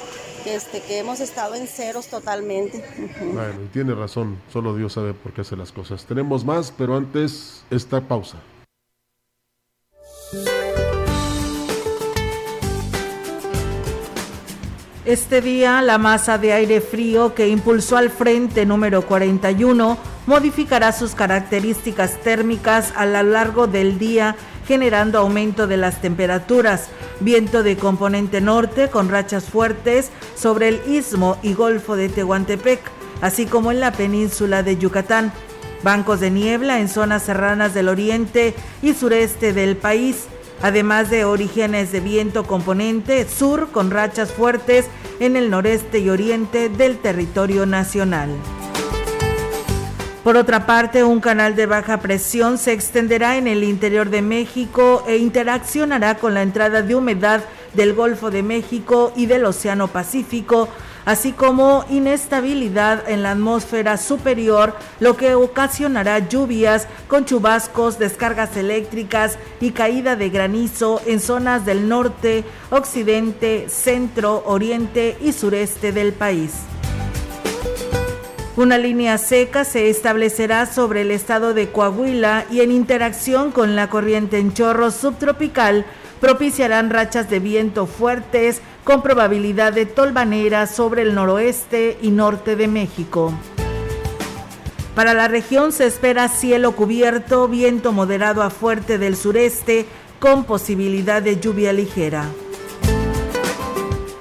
[0.43, 2.83] que, este, que hemos estado en ceros totalmente.
[3.21, 6.05] Bueno, y tiene razón, solo Dios sabe por qué hace las cosas.
[6.05, 8.39] Tenemos más, pero antes esta pausa.
[15.03, 21.15] Este día, la masa de aire frío que impulsó al frente número 41 modificará sus
[21.15, 24.35] características térmicas a lo largo del día,
[24.67, 26.89] generando aumento de las temperaturas.
[27.19, 32.79] Viento de componente norte con rachas fuertes sobre el istmo y golfo de Tehuantepec,
[33.21, 35.31] así como en la península de Yucatán.
[35.81, 40.27] Bancos de niebla en zonas serranas del oriente y sureste del país
[40.61, 44.87] además de orígenes de viento componente sur con rachas fuertes
[45.19, 48.29] en el noreste y oriente del territorio nacional.
[50.23, 55.03] Por otra parte, un canal de baja presión se extenderá en el interior de México
[55.07, 57.43] e interaccionará con la entrada de humedad
[57.73, 60.69] del Golfo de México y del Océano Pacífico,
[61.05, 69.37] así como inestabilidad en la atmósfera superior, lo que ocasionará lluvias con chubascos, descargas eléctricas
[69.59, 76.53] y caída de granizo en zonas del norte, occidente, centro, oriente y sureste del país.
[78.57, 83.89] Una línea seca se establecerá sobre el estado de Coahuila y en interacción con la
[83.89, 85.85] corriente en chorro subtropical
[86.21, 92.67] propiciarán rachas de viento fuertes con probabilidad de tolvanera sobre el noroeste y norte de
[92.69, 93.33] México.
[94.95, 99.85] Para la región se espera cielo cubierto, viento moderado a fuerte del sureste
[100.19, 102.25] con posibilidad de lluvia ligera.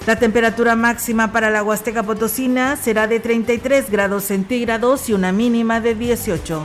[0.06, 5.80] La temperatura máxima para la Huasteca Potosina será de 33 grados centígrados y una mínima
[5.80, 6.64] de 18.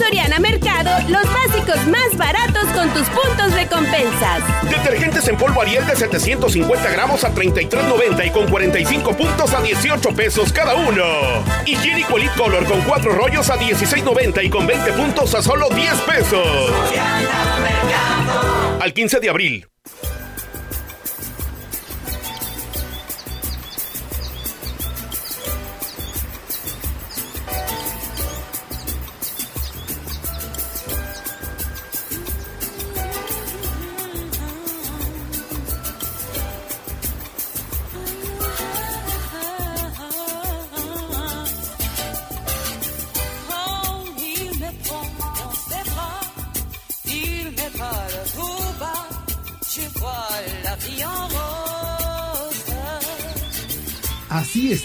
[0.00, 4.42] Soriana Mercado, los básicos más baratos con tus puntos de compensas.
[4.70, 10.10] Detergentes en polvo Ariel de 750 gramos a 33.90 y con 45 puntos a 18
[10.14, 11.04] pesos cada uno.
[11.66, 15.92] Higiénico Elite Color con 4 rollos a 16.90 y con 20 puntos a solo 10
[16.00, 16.72] pesos.
[18.80, 19.68] Al 15 de abril.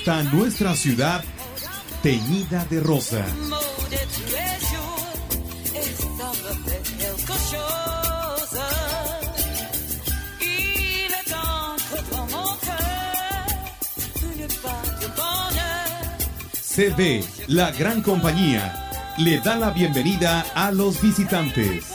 [0.05, 1.23] Está nuestra ciudad
[2.03, 3.25] teñida de rosa.
[16.61, 21.94] CD, la gran compañía, le da la bienvenida a los visitantes.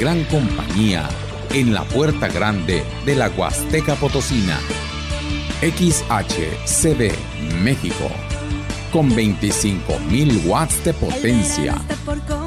[0.00, 1.08] Gran compañía
[1.52, 4.58] en la puerta grande de la Huasteca Potosina.
[5.60, 7.12] XHCB
[7.62, 8.10] México
[8.92, 11.74] con 25.000 watts de potencia,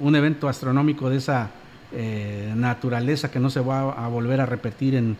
[0.01, 1.51] un evento astronómico de esa
[1.91, 5.16] eh, naturaleza que no se va a volver a repetir en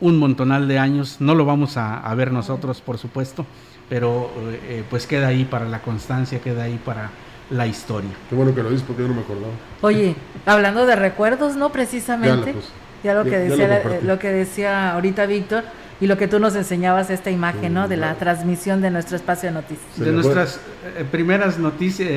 [0.00, 1.20] un montonal de años.
[1.20, 3.46] No lo vamos a, ver nosotros, por supuesto,
[3.88, 4.28] pero
[4.68, 7.10] eh, pues queda ahí para la constancia, queda ahí para
[7.50, 8.10] la historia.
[8.28, 9.52] Qué bueno que lo dices porque yo no me acordaba.
[9.82, 11.70] Oye, hablando de recuerdos, ¿no?
[11.70, 12.54] Precisamente.
[13.02, 15.64] Ya, lo, que decía, lo, que decía ahorita Víctor
[16.02, 17.88] y lo que tú nos enseñabas esta imagen, ¿no?
[17.88, 19.98] De la transmisión de nuestro espacio de noticias.
[19.98, 20.60] De nuestras
[20.96, 22.08] eh, primeras noticias,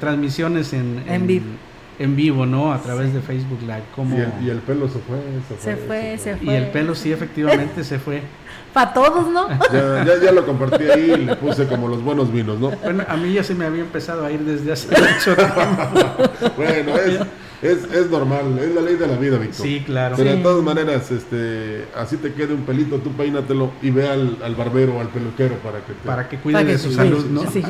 [0.00, 1.46] transmisiones en, en, vivo
[1.98, 2.72] en vivo, ¿no?
[2.72, 3.82] A través de Facebook Live.
[3.94, 4.16] Como...
[4.16, 5.18] Y, el, pelo se fue,
[5.48, 6.18] se fue.
[6.18, 8.22] Se fue, Y el pelo sí, efectivamente, se fue.
[8.72, 9.48] Para todos, ¿no?
[9.72, 12.70] Ya, ya, ya, lo compartí ahí y le puse como los buenos vinos, ¿no?
[12.70, 16.54] Bueno, a mí ya se me había empezado a ir desde hace mucho tiempo.
[16.56, 17.20] bueno, es,
[17.62, 19.66] es, es, normal, es la ley de la vida, Víctor.
[19.66, 20.16] Sí, claro.
[20.16, 24.38] Pero de todas maneras, este, así te quede un pelito, tú peínatelo y ve al,
[24.44, 26.06] al barbero o al peluquero para que te...
[26.06, 27.50] Para que cuide de su salud, ¿no?
[27.50, 27.62] Sí.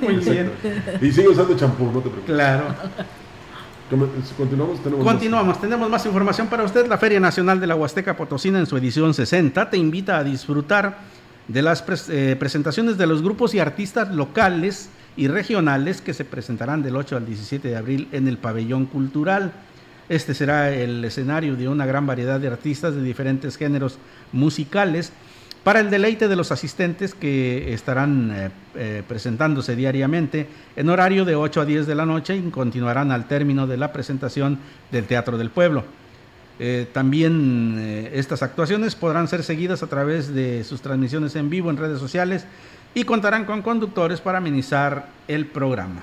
[0.00, 0.50] Muy bien.
[1.00, 2.34] Y sigue usando champú, no te preocupes.
[2.34, 2.64] Claro.
[3.88, 6.86] Continuamos, tenemos, más información para usted.
[6.86, 10.98] La Feria Nacional de la Huasteca Potosina en su edición 60 te invita a disfrutar
[11.46, 16.82] de las eh, presentaciones de los grupos y artistas locales y regionales que se presentarán
[16.82, 19.52] del 8 al 17 de abril en el pabellón cultural.
[20.10, 23.98] Este será el escenario de una gran variedad de artistas de diferentes géneros
[24.32, 25.12] musicales
[25.68, 31.34] para el deleite de los asistentes que estarán eh, eh, presentándose diariamente en horario de
[31.34, 34.60] 8 a 10 de la noche y continuarán al término de la presentación
[34.90, 35.84] del Teatro del Pueblo.
[36.58, 41.76] Eh, también estas actuaciones podrán ser seguidas a través de sus transmisiones en vivo en
[41.76, 42.46] redes sociales
[42.94, 46.00] y contarán con conductores para amenizar el programa.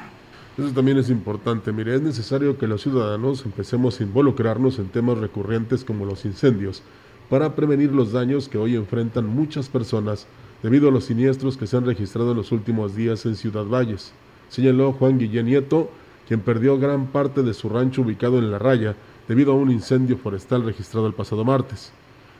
[0.59, 1.71] Eso también es importante.
[1.71, 6.83] Mire, es necesario que los ciudadanos empecemos a involucrarnos en temas recurrentes como los incendios
[7.29, 10.27] para prevenir los daños que hoy enfrentan muchas personas
[10.61, 14.13] debido a los siniestros que se han registrado en los últimos días en Ciudad Valles,
[14.49, 15.89] señaló Juan Guillén Nieto,
[16.27, 18.95] quien perdió gran parte de su rancho ubicado en La Raya
[19.27, 21.91] debido a un incendio forestal registrado el pasado martes.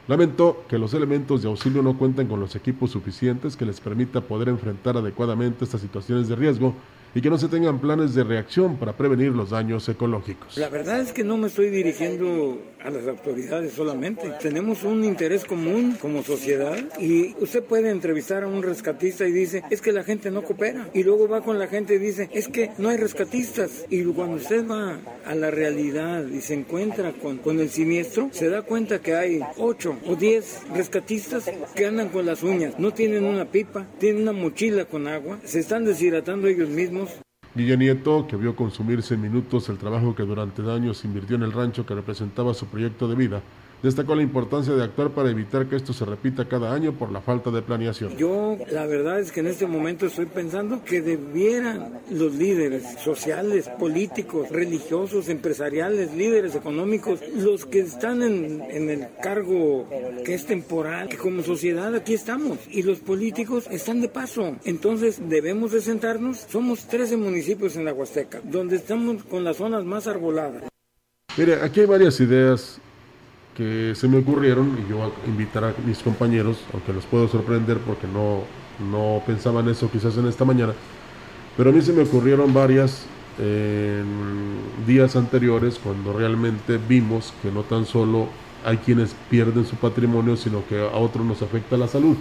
[0.07, 4.21] Lamentó que los elementos de auxilio no cuentan con los equipos suficientes que les permita
[4.21, 6.75] poder enfrentar adecuadamente estas situaciones de riesgo
[7.15, 10.57] y que no se tengan planes de reacción para prevenir los daños ecológicos.
[10.57, 14.31] La verdad es que no me estoy dirigiendo a las autoridades solamente.
[14.41, 19.63] Tenemos un interés común como sociedad y usted puede entrevistar a un rescatista y dice,
[19.69, 20.89] es que la gente no coopera.
[20.93, 23.85] Y luego va con la gente y dice, es que no hay rescatistas.
[23.89, 28.49] Y cuando usted va a la realidad y se encuentra con, con el siniestro, se
[28.49, 33.25] da cuenta que hay 8 o 10 rescatistas que andan con las uñas, no tienen
[33.25, 37.09] una pipa, tienen una mochila con agua, se están deshidratando ellos mismos
[37.55, 41.53] Guille Nieto, que vio consumirse en minutos el trabajo que durante años invirtió en el
[41.53, 43.41] rancho que representaba su proyecto de vida,
[43.81, 47.21] destacó la importancia de actuar para evitar que esto se repita cada año por la
[47.21, 48.15] falta de planeación.
[48.17, 53.69] Yo la verdad es que en este momento estoy pensando que debieran los líderes sociales,
[53.79, 59.87] políticos, religiosos, empresariales, líderes económicos, los que están en, en el cargo
[60.23, 64.55] que es temporal, que como sociedad aquí estamos y los políticos están de paso.
[64.63, 66.45] Entonces debemos de sentarnos.
[66.49, 70.63] Somos 13 municipios en la Huasteca, donde estamos con las zonas más arboladas.
[71.37, 72.79] Mire, aquí hay varias ideas
[73.55, 78.07] que se me ocurrieron y yo invitar a mis compañeros, aunque los puedo sorprender porque
[78.07, 78.41] no,
[78.91, 80.73] no pensaban eso quizás en esta mañana,
[81.55, 83.05] pero a mí se me ocurrieron varias
[83.37, 84.05] en
[84.85, 88.27] días anteriores cuando realmente vimos que no tan solo
[88.65, 92.17] hay quienes pierden su patrimonio, sino que a otros nos afecta la salud.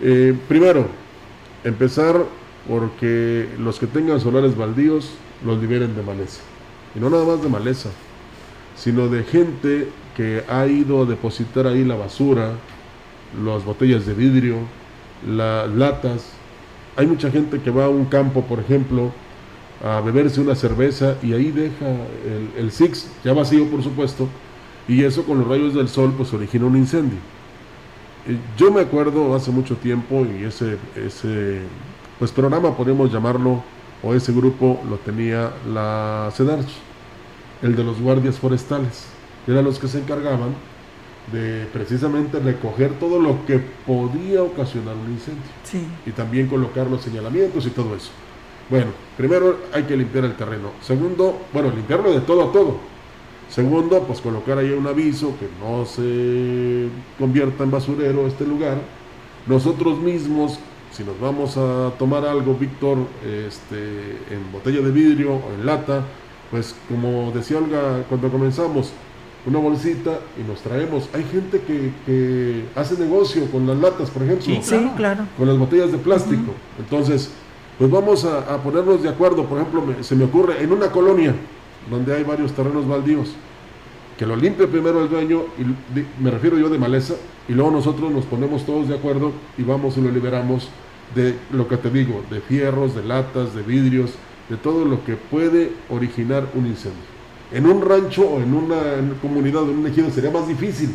[0.00, 0.86] Eh, primero,
[1.62, 2.24] empezar
[2.68, 5.10] porque los que tengan solares baldíos
[5.44, 6.40] los liberen de maleza.
[6.94, 7.90] Y no nada más de maleza,
[8.76, 12.52] sino de gente que ha ido a depositar ahí la basura,
[13.44, 14.56] las botellas de vidrio,
[15.26, 16.30] las latas.
[16.96, 19.12] Hay mucha gente que va a un campo, por ejemplo,
[19.84, 24.28] a beberse una cerveza y ahí deja el, el Six, ya vacío por supuesto,
[24.86, 27.18] y eso con los rayos del sol pues origina un incendio.
[28.26, 31.60] Eh, yo me acuerdo hace mucho tiempo y ese, ese
[32.18, 33.62] pues programa podemos llamarlo
[34.02, 36.93] o ese grupo lo tenía la CEDARCH
[37.64, 39.06] el de los guardias forestales,
[39.48, 40.54] eran los que se encargaban
[41.32, 47.66] de precisamente recoger todo lo que podía ocasionar un incendio y también colocar los señalamientos
[47.66, 48.10] y todo eso.
[48.68, 50.72] Bueno, primero hay que limpiar el terreno.
[50.82, 52.76] Segundo, bueno, limpiarlo de todo a todo.
[53.48, 56.88] Segundo, pues colocar ahí un aviso que no se
[57.18, 58.76] convierta en basurero este lugar.
[59.46, 60.58] Nosotros mismos,
[60.92, 63.76] si nos vamos a tomar algo, Víctor, este,
[64.30, 66.04] en botella de vidrio o en lata,
[66.54, 68.92] pues como decía Olga cuando comenzamos,
[69.44, 71.08] una bolsita y nos traemos.
[71.12, 74.44] Hay gente que, que hace negocio con las latas, por ejemplo.
[74.62, 75.24] Sí, claro.
[75.36, 76.52] Con las botellas de plástico.
[76.78, 77.30] Entonces,
[77.76, 79.44] pues vamos a, a ponernos de acuerdo.
[79.46, 81.34] Por ejemplo, me- se me ocurre en una colonia
[81.90, 83.32] donde hay varios terrenos baldíos,
[84.16, 87.14] que lo limpie primero el dueño, y me refiero yo de maleza,
[87.48, 90.68] y luego nosotros nos ponemos todos de acuerdo y vamos y lo liberamos
[91.16, 94.12] de lo que te digo, de fierros, de latas, de vidrios,
[94.48, 97.02] de todo lo que puede originar un incendio.
[97.52, 100.94] En un rancho o en una en una comunidad, en un ejido sería más difícil,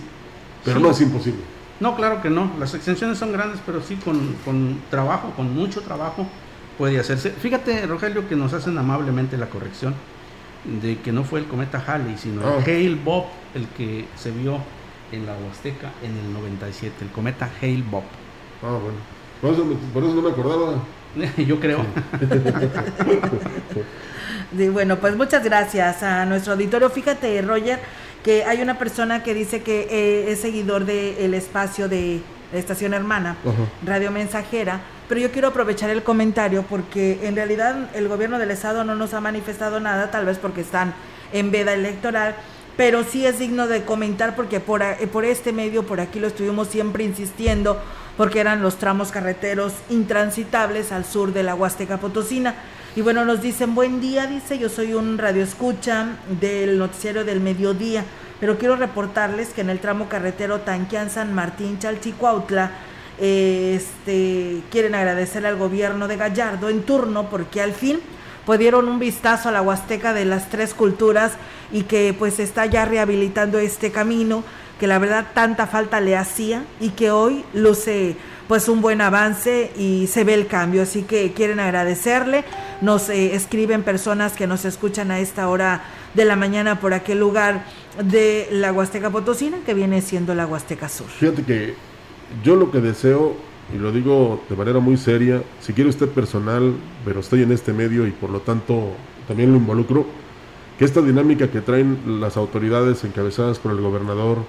[0.64, 0.84] pero Sí.
[0.84, 1.40] no es imposible.
[1.80, 2.52] No, claro que no.
[2.60, 6.28] Las extensiones son grandes, pero sí con, con trabajo, con mucho trabajo
[6.78, 7.30] puede hacerse.
[7.32, 9.94] Fíjate, Rogelio, que nos hacen amablemente la corrección
[10.82, 12.58] de que no fue el cometa Halley, sino Ah.
[12.58, 13.26] el Hale Bob
[13.56, 14.58] el que se vio
[15.14, 18.04] en la Huasteca en el 97, el cometa Hale Bob.
[18.62, 18.98] Ah, bueno.
[19.42, 20.74] Por eso, por eso no me acordaba.
[21.38, 21.86] Yo creo.
[24.58, 26.90] Sí, bueno, pues muchas gracias a nuestro auditorio.
[26.90, 27.80] Fíjate, Roger,
[28.24, 32.20] que hay una persona que dice que eh, es seguidor del espacio de
[32.52, 33.38] la estación hermana,
[33.86, 38.84] Radio Mensajera, pero yo quiero aprovechar el comentario porque en realidad el gobierno del estado
[38.84, 40.96] no nos ha manifestado nada, tal vez porque están
[41.32, 42.36] en veda electoral,
[42.76, 46.28] pero sí es digno de comentar porque por, eh, por este medio, por aquí lo
[46.28, 47.80] estuvimos siempre insistiendo,
[48.20, 52.54] porque eran los tramos carreteros intransitables al sur de la Huasteca Potosina.
[52.98, 58.04] Y bueno, nos dicen, buen día, dice, yo soy un radioescucha del noticiero del mediodía,
[58.42, 62.72] pero quiero reportarles que en el tramo carretero Tanquián San Martín Chalchicuautla,
[63.20, 68.02] eh, este, quieren agradecerle al gobierno de Gallardo en turno porque al fin
[68.46, 71.34] pues dieron un vistazo a la Huasteca de las tres culturas
[71.72, 74.44] y que pues está ya rehabilitando este camino
[74.80, 78.16] que la verdad tanta falta le hacía y que hoy luce
[78.48, 82.44] pues un buen avance y se ve el cambio, así que quieren agradecerle,
[82.82, 85.84] nos eh, escriben personas que nos escuchan a esta hora
[86.16, 87.64] de la mañana por aquel lugar
[88.04, 91.06] de la Huasteca Potosina que viene siendo la Huasteca Sur.
[91.10, 91.76] Fíjate que
[92.44, 93.36] yo lo que deseo,
[93.72, 96.74] y lo digo de manera muy seria, si quiere usted personal,
[97.06, 98.94] pero estoy en este medio y por lo tanto
[99.28, 100.08] también lo involucro,
[100.80, 104.40] que esta dinámica que traen las autoridades encabezadas por el gobernador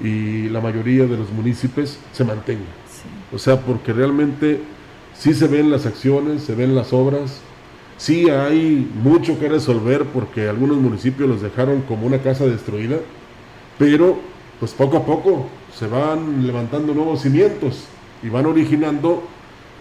[0.00, 2.64] y la mayoría de los municipios se mantenga.
[3.32, 4.60] O sea, porque realmente
[5.16, 7.40] sí se ven las acciones, se ven las obras,
[7.96, 12.96] sí hay mucho que resolver porque algunos municipios los dejaron como una casa destruida,
[13.78, 14.18] pero
[14.60, 17.84] pues poco a poco se van levantando nuevos cimientos
[18.22, 19.22] y van originando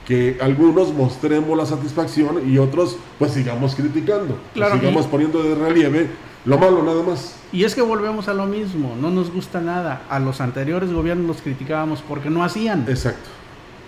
[0.07, 5.55] que algunos mostremos la satisfacción y otros pues sigamos criticando, Claro, sigamos y- poniendo de
[5.55, 6.07] relieve
[6.45, 7.35] lo malo nada más.
[7.51, 10.01] Y es que volvemos a lo mismo, no nos gusta nada.
[10.09, 12.85] A los anteriores gobiernos los criticábamos porque no hacían.
[12.87, 13.29] Exacto.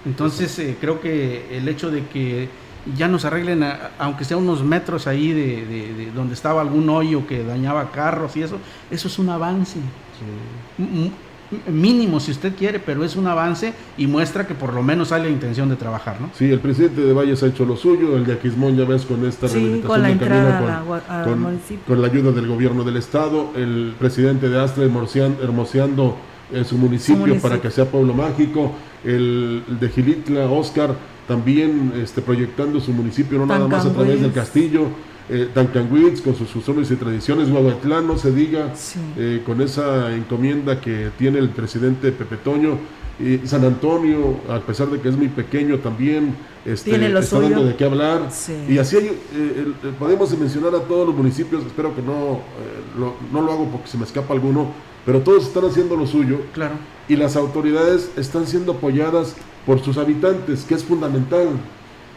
[0.06, 2.48] Entonces eh, creo que el hecho de que
[2.96, 6.88] ya nos arreglen, a- aunque sea unos metros ahí de, de- de donde estaba algún
[6.90, 8.58] hoyo que dañaba carros y eso,
[8.92, 9.80] eso es un avance.
[10.78, 11.12] M-
[11.72, 15.24] Mínimo si usted quiere, pero es un avance y muestra que por lo menos hay
[15.24, 16.30] la intención de trabajar, ¿no?
[16.34, 19.24] Sí, el presidente de Valles ha hecho lo suyo, el de Aquismón ya ves con
[19.26, 21.84] esta Sí, rehabilitación con la del camino, con, a con- municipio.
[21.88, 26.16] con la ayuda del gobierno del estado, el presidente de Astra hermosean- hermoseando
[26.52, 27.50] eh, su, municipio municipio.
[27.50, 28.72] para que sea pueblo mágico,
[29.04, 30.96] el, el de Gilitla, Oscar,
[31.28, 34.88] también este, proyectando su municipio, no nada más a través del castillo,
[35.30, 35.50] eh,
[36.24, 38.74] con sus usos y tradiciones, Huahuatlán, no se diga,
[39.18, 42.78] eh, con esa encomienda que tiene el presidente Pepe Toño,
[43.18, 47.42] y San Antonio, a pesar de que es muy pequeño también, este, está suyo.
[47.50, 48.30] dando de qué hablar.
[48.30, 48.54] Sí.
[48.68, 53.00] Y así hay, eh, el- podemos mencionar a todos los municipios, espero que no, eh,
[53.00, 54.68] lo, no lo hago porque se me escapa alguno,
[55.06, 56.42] pero todos están haciendo lo suyo.
[56.54, 56.74] Claro.
[57.08, 61.48] Y las autoridades están siendo apoyadas por sus habitantes, que es fundamental.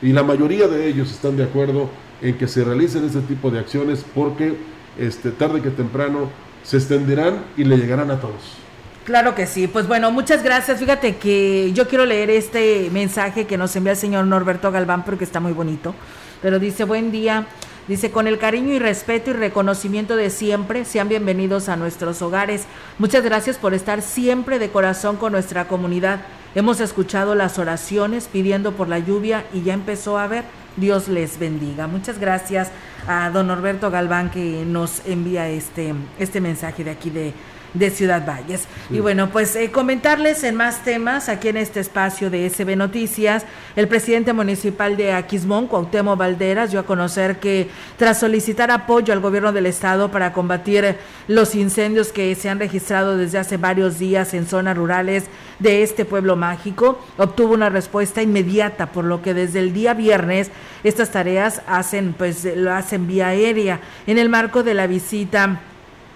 [0.03, 1.89] Y la mayoría de ellos están de acuerdo
[2.23, 4.57] en que se realicen este tipo de acciones porque
[4.99, 6.29] este, tarde que temprano
[6.63, 8.57] se extenderán y le llegarán a todos.
[9.05, 10.81] Claro que sí, pues bueno, muchas gracias.
[10.81, 15.25] Fíjate que yo quiero leer este mensaje que nos envía el señor Norberto Galván porque
[15.25, 15.95] está muy bonito.
[16.43, 17.47] Pero dice, buen día.
[17.89, 22.67] Dice, con el cariño y respeto y reconocimiento de siempre, sean bienvenidos a nuestros hogares.
[22.99, 26.21] Muchas gracias por estar siempre de corazón con nuestra comunidad.
[26.55, 30.45] Hemos escuchado las oraciones pidiendo por la lluvia y ya empezó a ver.
[30.79, 31.87] Dios les bendiga.
[31.87, 32.71] Muchas gracias
[33.07, 37.33] a don Norberto Galván que nos envía este, este mensaje de aquí de,
[37.79, 38.67] de Ciudad Valles.
[38.91, 43.45] Y bueno, pues eh, comentarles en más temas aquí en este espacio de SB Noticias,
[43.77, 49.21] el presidente municipal de Aquismón, Cuauhtémoc Valderas, dio a conocer que tras solicitar apoyo al
[49.21, 54.35] gobierno del estado para combatir los incendios que se han registrado desde hace varios días
[54.35, 55.25] en zonas rurales
[55.59, 60.51] de este pueblo mágico, obtuvo una respuesta inmediata, por lo que desde el día viernes
[60.85, 65.61] estas tareas hacen pues lo hacen vía aérea en el marco de la visita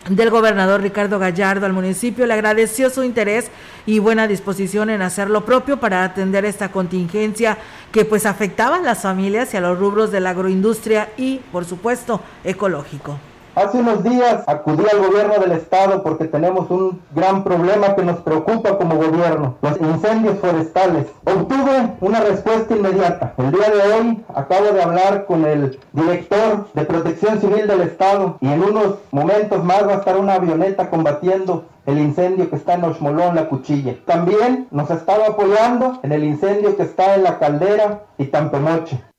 [0.08, 2.26] del gobernador Ricardo Gallardo al municipio.
[2.26, 3.50] Le agradeció su interés
[3.86, 7.58] y buena disposición en hacer lo propio para atender esta contingencia
[7.90, 11.64] que pues afectaba a las familias y a los rubros de la agroindustria y, por
[11.64, 13.18] supuesto, ecológico.
[13.54, 18.20] Hace unos días acudí al gobierno del estado porque tenemos un gran problema que nos
[18.20, 21.08] preocupa como gobierno, los incendios forestales.
[21.26, 23.34] Obtuve una respuesta inmediata.
[23.36, 28.38] El día de hoy acabo de hablar con el director de protección civil del estado
[28.40, 32.74] y en unos momentos más va a estar una avioneta combatiendo el incendio que está
[32.74, 33.96] en Oxmolón, la cuchilla.
[34.06, 39.11] También nos ha estado apoyando en el incendio que está en la caldera y Tampenoche.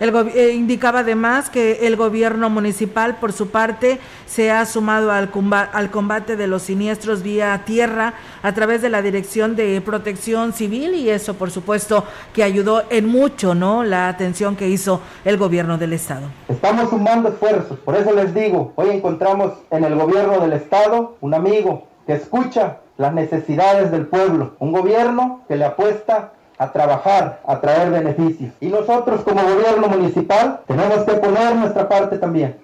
[0.00, 5.30] El eh, indicaba además que el gobierno municipal, por su parte, se ha sumado al,
[5.72, 10.94] al combate de los siniestros vía tierra a través de la Dirección de Protección Civil
[10.94, 13.84] y eso, por supuesto, que ayudó en mucho, ¿no?
[13.84, 16.26] La atención que hizo el gobierno del Estado.
[16.48, 21.34] Estamos sumando esfuerzos, por eso les digo, hoy encontramos en el gobierno del Estado un
[21.34, 27.60] amigo que escucha las necesidades del pueblo, un gobierno que le apuesta a trabajar, a
[27.60, 28.52] traer beneficios.
[28.60, 32.56] Y nosotros como gobierno municipal tenemos que poner nuestra parte también.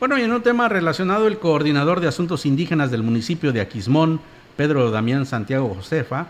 [0.00, 4.20] Bueno, y en un tema relacionado, el coordinador de asuntos indígenas del municipio de Aquismón,
[4.56, 6.26] Pedro Damián Santiago Josefa,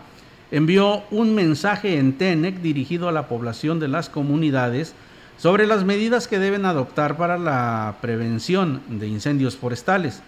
[0.51, 4.95] envió un mensaje en TENEC dirigido a la población de las comunidades
[5.37, 10.21] sobre las medidas que deben adoptar para la prevención de incendios forestales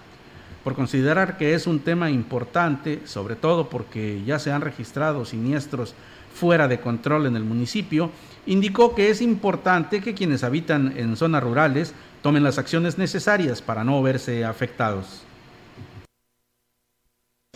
[0.64, 5.96] por considerar que es un tema importante, sobre todo porque ya se han registrado siniestros
[6.34, 8.12] fuera de control en el municipio,
[8.46, 13.84] indicó que es importante que quienes habitan en zonas rurales tomen las acciones necesarias para
[13.84, 15.24] no verse afectados.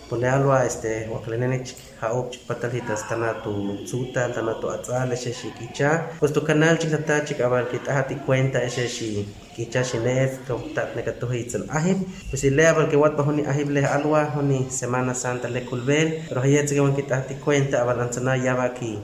[0.10, 3.52] Ponealwa este waklenenech haop chikpatalhitas tanatu
[3.86, 5.90] tsuta tanatu atzale sheshi kicha
[6.20, 9.26] pues tu canal chikata chik abal kita hati cuenta ese shi
[9.56, 11.98] kicha shinef to tat ne katuhitzen ahib
[12.30, 16.42] pues le abal que wat bahuni ahib le alwa honi semana santa le kulbel pero
[16.46, 19.00] hayet que kita hati cuenta abal ansana yaba ki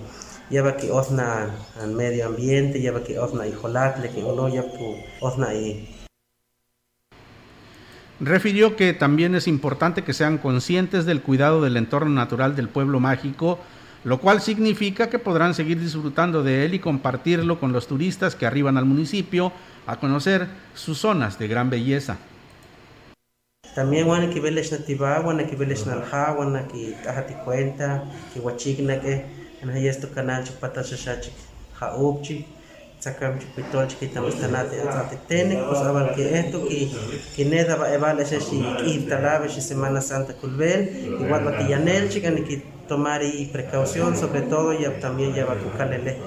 [0.51, 1.49] yaba ki osna
[1.81, 4.87] al medio ambiente yaba ki osna ijolat le que uno ya pu
[5.21, 6.00] osna i
[8.21, 12.99] refirió que también es importante que sean conscientes del cuidado del entorno natural del pueblo
[12.99, 13.59] mágico,
[14.03, 18.45] lo cual significa que podrán seguir disfrutando de él y compartirlo con los turistas que
[18.45, 19.51] arriban al municipio
[19.87, 22.17] a conocer sus zonas de gran belleza.
[23.75, 24.41] También wana ki
[27.03, 28.03] tahati cuenta,
[28.33, 29.25] ki wachigna que
[29.61, 29.69] en
[33.01, 36.89] haupchi, sacam chupitol chiquita mastanate atate tene pues aban que esto que
[37.35, 40.89] que neda va evale ese si que talabe si semana santa culbel
[41.19, 45.53] igual va que yanel chican que tomar y precaución sobre todo y también ya va
[45.53, 46.17] a lele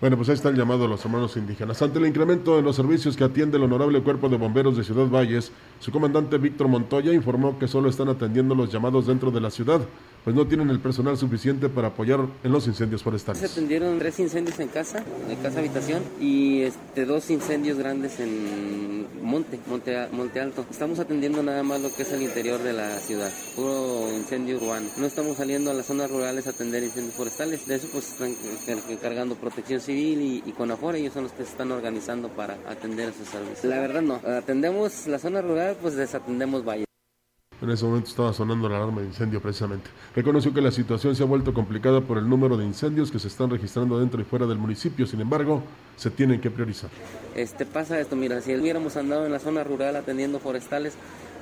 [0.00, 1.82] bueno, pues ahí está el llamado a los hermanos indígenas.
[1.82, 5.08] Ante el incremento en los servicios que atiende el Honorable Cuerpo de Bomberos de Ciudad
[5.08, 9.50] Valles, su comandante Víctor Montoya informó que solo están atendiendo los llamados dentro de la
[9.50, 9.80] ciudad,
[10.28, 13.40] pues no tienen el personal suficiente para apoyar en los incendios forestales.
[13.40, 19.06] Se atendieron tres incendios en casa, en casa habitación, y este, dos incendios grandes en
[19.22, 20.66] monte, monte, alto.
[20.70, 24.90] Estamos atendiendo nada más lo que es el interior de la ciudad, puro incendio urbano.
[24.98, 27.66] No estamos saliendo a las zonas rurales a atender incendios forestales.
[27.66, 28.34] De eso pues están
[28.90, 33.08] encargando protección civil y, y CONAFOR, ellos son los que se están organizando para atender
[33.08, 33.64] esos servicios.
[33.64, 36.87] La verdad no, atendemos la zona rural, pues desatendemos valles.
[37.60, 39.90] En ese momento estaba sonando la alarma de incendio precisamente.
[40.14, 43.26] Reconoció que la situación se ha vuelto complicada por el número de incendios que se
[43.26, 45.62] están registrando dentro y fuera del municipio, sin embargo,
[45.96, 46.88] se tienen que priorizar.
[47.34, 50.94] Este pasa esto, mira, si hubiéramos andado en la zona rural atendiendo forestales,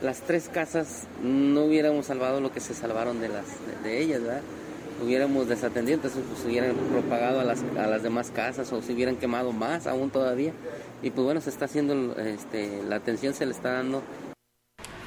[0.03, 3.45] las tres casas no hubiéramos salvado lo que se salvaron de las
[3.85, 4.43] de, ellas, ¿verdad?
[5.05, 9.17] Hubiéramos desatendido, entonces pues hubieran propagado a las, a las demás casas o se hubieran
[9.17, 10.53] quemado más aún todavía.
[11.03, 14.03] Y pues bueno, se está haciendo, este, la atención se le está dando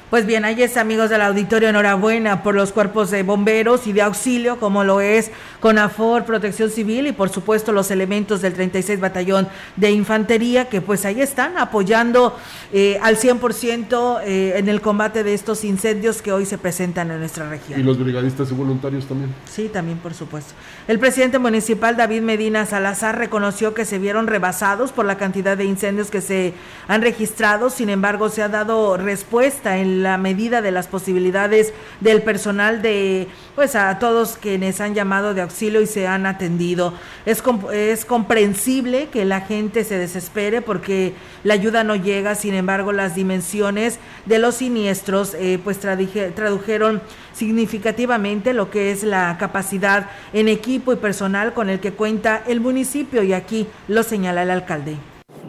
[0.09, 4.01] pues bien, ahí es amigos del auditorio, enhorabuena por los cuerpos de bomberos y de
[4.01, 5.29] auxilio, como lo es
[5.59, 11.05] CONAFOR, Protección Civil y por supuesto los elementos del 36 Batallón de Infantería, que pues
[11.05, 12.35] ahí están apoyando
[12.73, 17.19] eh, al 100% eh, en el combate de estos incendios que hoy se presentan en
[17.19, 17.79] nuestra región.
[17.79, 19.33] Y los brigadistas y voluntarios también.
[19.49, 20.53] Sí, también por supuesto.
[20.87, 25.65] El presidente municipal David Medina Salazar reconoció que se vieron rebasados por la cantidad de
[25.65, 26.53] incendios que se
[26.87, 32.21] han registrado, sin embargo se ha dado respuesta en la medida de las posibilidades del
[32.21, 36.93] personal de, pues a todos quienes han llamado de auxilio y se han atendido.
[37.25, 37.43] Es,
[37.73, 43.15] es comprensible que la gente se desespere porque la ayuda no llega, sin embargo las
[43.15, 47.01] dimensiones de los siniestros eh, pues tradujeron
[47.33, 52.59] significativamente lo que es la capacidad en equipo y personal con el que cuenta el
[52.59, 54.97] municipio y aquí lo señala el alcalde.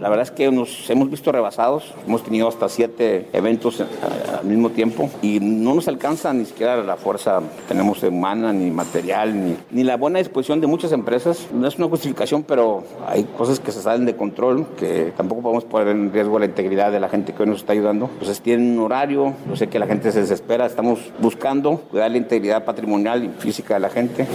[0.00, 4.70] La verdad es que nos hemos visto rebasados, hemos tenido hasta siete eventos al mismo
[4.70, 9.84] tiempo y no nos alcanza ni siquiera la fuerza tenemos humana, ni material, ni, ni
[9.84, 11.48] la buena disposición de muchas empresas.
[11.52, 15.64] No es una justificación, pero hay cosas que se salen de control, que tampoco podemos
[15.64, 18.08] poner en riesgo la integridad de la gente que hoy nos está ayudando.
[18.14, 22.16] Entonces tienen un horario, yo sé que la gente se desespera, estamos buscando cuidar la
[22.16, 24.26] integridad patrimonial y física de la gente.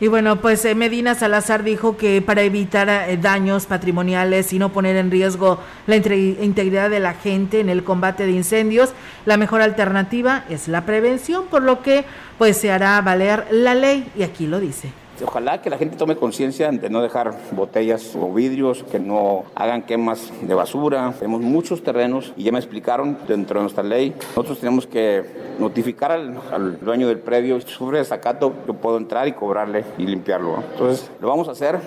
[0.00, 4.72] Y bueno, pues eh, Medina Salazar dijo que para evitar eh, daños patrimoniales y no
[4.72, 8.94] poner en riesgo la integridad de la gente en el combate de incendios,
[9.26, 12.06] la mejor alternativa es la prevención, por lo que
[12.38, 14.99] pues se hará valer la ley y aquí lo dice.
[15.22, 19.82] Ojalá que la gente tome conciencia de no dejar botellas o vidrios, que no hagan
[19.82, 21.14] quemas de basura.
[21.18, 24.14] Tenemos muchos terrenos y ya me explicaron dentro de nuestra ley.
[24.30, 25.24] Nosotros tenemos que
[25.58, 27.60] notificar al, dueño del predio.
[27.60, 30.62] Si sufre desacato, yo puedo entrar y cobrarle y limpiarlo.
[30.72, 31.78] Entonces, lo vamos a hacer.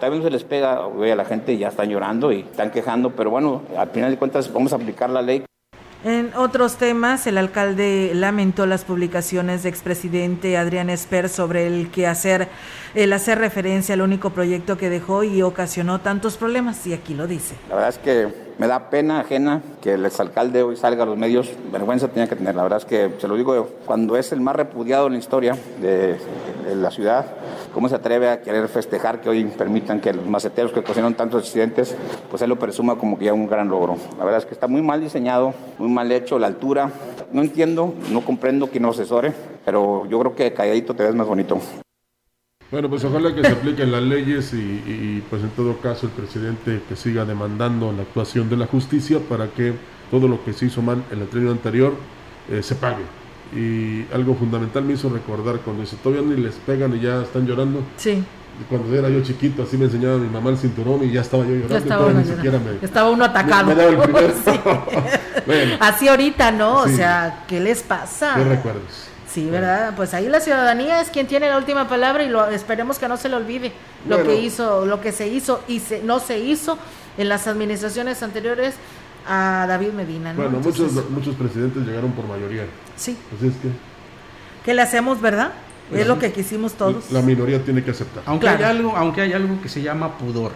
[0.00, 3.62] también se les pega a la gente, ya están llorando y están quejando, pero bueno,
[3.76, 5.44] al final de cuentas vamos a aplicar la ley.
[6.04, 12.06] En otros temas, el alcalde lamentó las publicaciones de expresidente Adrián Esper sobre el que
[12.06, 12.48] hacer,
[12.94, 17.26] el hacer referencia al único proyecto que dejó y ocasionó tantos problemas, y aquí lo
[17.26, 17.54] dice.
[17.70, 21.16] La verdad es que me da pena ajena que el exalcalde hoy salga a los
[21.16, 24.42] medios, vergüenza tenía que tener, la verdad es que se lo digo cuando es el
[24.42, 26.18] más repudiado en la historia de,
[26.74, 27.26] la ciudad,
[27.74, 31.42] ¿cómo se atreve a querer festejar que hoy permitan que los maceteros que cocinaron tantos
[31.42, 31.94] accidentes,
[32.30, 33.96] pues él lo presuma como que ya un gran logro?
[34.16, 36.90] La verdad es que está muy mal diseñado, muy mal hecho, la altura,
[37.32, 41.26] no entiendo, no comprendo quién lo asesore, pero yo creo que calladito te ves más
[41.26, 41.60] bonito.
[42.70, 46.80] Bueno, pues ojalá que se apliquen las leyes y, pues en todo caso el presidente
[46.88, 49.74] que siga demandando la actuación de la justicia para que
[50.10, 51.94] todo lo que se hizo mal en el tren anterior
[52.50, 53.23] eh, se pague.
[53.52, 57.46] Y algo fundamental me hizo recordar cuando dice, todavía ni les pegan y ya están
[57.46, 57.82] llorando.
[57.96, 58.22] Sí.
[58.68, 61.54] Cuando era yo chiquito, así me enseñaba mi mamá el cinturón y ya estaba yo
[61.54, 61.76] llorando.
[61.76, 63.74] estaba, uno, ni siquiera me, estaba uno atacado.
[65.80, 66.78] Así ahorita, ¿no?
[66.78, 68.34] O sea, ¿qué les pasa?
[68.36, 69.08] ¿Qué recuerdos?
[69.28, 69.94] Sí, ¿verdad?
[69.96, 73.16] Pues ahí la ciudadanía es quien tiene la última palabra y lo esperemos que no
[73.16, 73.72] se le olvide
[74.08, 76.78] lo que hizo, lo que se hizo y se, no se hizo
[77.18, 78.76] en las administraciones anteriores
[79.26, 80.32] a David Medina.
[80.32, 80.42] ¿no?
[80.42, 82.66] Bueno, muchos, muchos presidentes llegaron por mayoría.
[82.96, 83.16] Sí.
[83.36, 83.68] Así es que.
[84.64, 85.52] ¿Qué le hacemos, verdad?
[85.92, 87.10] es lo que quisimos todos.
[87.12, 88.22] La minoría tiene que aceptar.
[88.26, 90.52] Aunque hay algo, aunque hay algo que se llama pudor.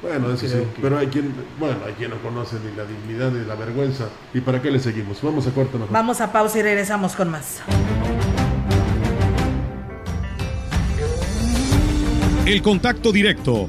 [0.00, 3.44] Bueno, eso sí, pero hay quien, bueno, hay quien no conoce ni la dignidad ni
[3.44, 4.08] la vergüenza.
[4.32, 5.20] ¿Y para qué le seguimos?
[5.22, 5.92] Vamos a corto mejor.
[5.92, 7.60] Vamos a pausa y regresamos con más.
[12.46, 13.68] El contacto directo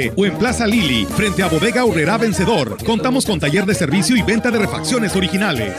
[0.15, 2.77] o en Plaza Lili, frente a Bodega Urrera Vencedor.
[2.83, 5.73] Contamos con taller de servicio y venta de refacciones originales.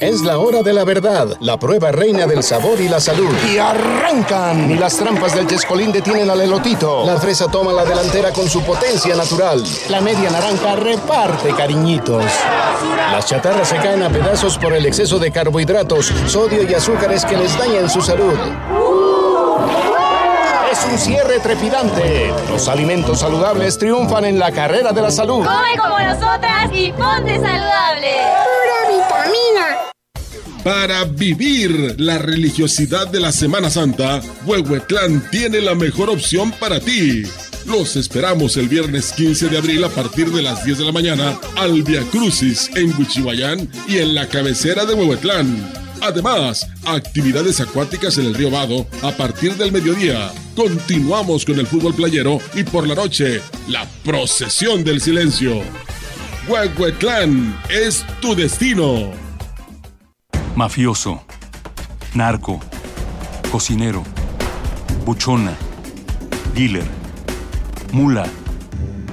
[0.00, 3.28] Es la hora de la verdad, la prueba reina del sabor y la salud.
[3.52, 4.66] Y arrancan.
[4.66, 7.04] Ni las trampas del Chescolín detienen al elotito.
[7.04, 9.62] La fresa toma la delantera con su potencia natural.
[9.90, 12.24] La media naranja reparte cariñitos.
[13.12, 17.36] Las chatarras se caen a pedazos por el exceso de carbohidratos, sodio y azúcares que
[17.36, 18.38] les dañan su salud
[20.84, 22.32] un cierre trepidante.
[22.48, 25.44] Los alimentos saludables triunfan en la carrera de la salud.
[25.44, 28.12] Come como nosotras y ponte saludable.
[28.44, 29.90] Pura vitamina.
[30.64, 37.22] Para vivir la religiosidad de la Semana Santa, Huehuetlán tiene la mejor opción para ti.
[37.66, 41.38] Los esperamos el viernes 15 de abril a partir de las 10 de la mañana
[41.56, 48.26] al Via Crucis en Huichihuayán y en la cabecera de Huehuetlán Además, actividades acuáticas en
[48.26, 50.32] el río Vado a partir del mediodía.
[50.56, 55.60] Continuamos con el fútbol playero y por la noche, la procesión del silencio.
[56.48, 59.12] Huehuetlán es tu destino.
[60.56, 61.22] Mafioso,
[62.14, 62.60] narco,
[63.52, 64.02] cocinero,
[65.04, 65.56] buchona,
[66.54, 66.86] dealer,
[67.92, 68.26] mula.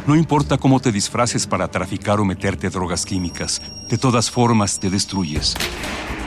[0.07, 4.89] No importa cómo te disfraces para traficar o meterte drogas químicas, de todas formas te
[4.89, 5.53] destruyes.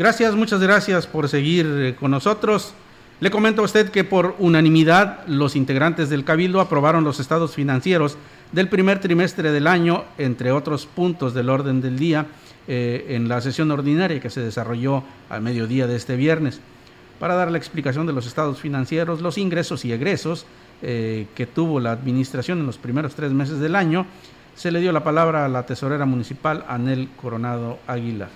[0.00, 2.72] Gracias, muchas gracias por seguir eh, con nosotros.
[3.20, 8.16] Le comento a usted que por unanimidad los integrantes del Cabildo aprobaron los estados financieros
[8.50, 12.28] del primer trimestre del año, entre otros puntos del orden del día,
[12.66, 16.62] eh, en la sesión ordinaria que se desarrolló al mediodía de este viernes.
[17.18, 20.46] Para dar la explicación de los estados financieros, los ingresos y egresos
[20.80, 24.06] eh, que tuvo la administración en los primeros tres meses del año,
[24.56, 28.30] se le dio la palabra a la tesorera municipal Anel Coronado Aguilar.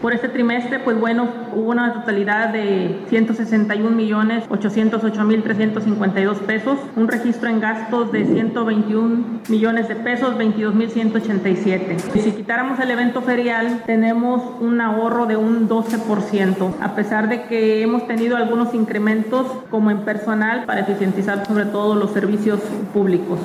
[0.00, 6.78] Por este trimestre, pues bueno, hubo una totalidad de 161 millones 808 mil 352 pesos,
[6.96, 11.96] un registro en gastos de 121 millones de pesos, 22 mil 187.
[12.20, 17.82] Si quitáramos el evento ferial, tenemos un ahorro de un 12%, a pesar de que
[17.82, 22.60] hemos tenido algunos incrementos como en personal para eficientizar sobre todo los servicios
[22.92, 23.38] públicos.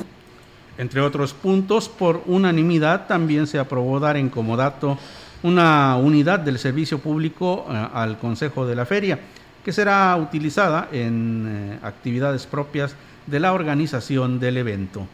[0.79, 4.97] Entre otros puntos, por unanimidad también se aprobó dar en comodato
[5.43, 9.19] una unidad del servicio público eh, al Consejo de la Feria,
[9.63, 12.95] que será utilizada en eh, actividades propias
[13.27, 15.07] de la organización del evento.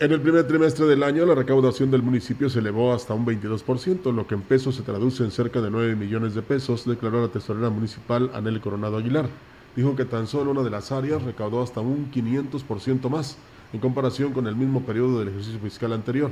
[0.00, 4.12] En el primer trimestre del año, la recaudación del municipio se elevó hasta un 22%,
[4.12, 7.32] lo que en pesos se traduce en cerca de 9 millones de pesos, declaró la
[7.32, 9.28] tesorera municipal Anel Coronado Aguilar.
[9.74, 13.38] Dijo que tan solo una de las áreas recaudó hasta un 500% más
[13.72, 16.30] en comparación con el mismo periodo del ejercicio fiscal anterior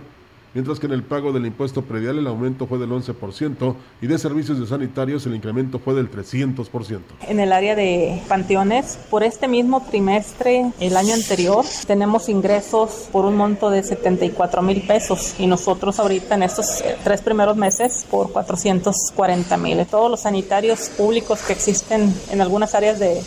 [0.57, 4.19] mientras que en el pago del impuesto predial el aumento fue del 11% y de
[4.19, 7.01] servicios de sanitarios el incremento fue del 300%.
[7.29, 13.27] En el área de panteones, por este mismo trimestre, el año anterior, tenemos ingresos por
[13.27, 18.07] un monto de 74 mil pesos y nosotros ahorita en estos eh, tres primeros meses
[18.11, 19.85] por 440 mil.
[19.85, 23.21] Todos los sanitarios públicos que existen en algunas áreas de,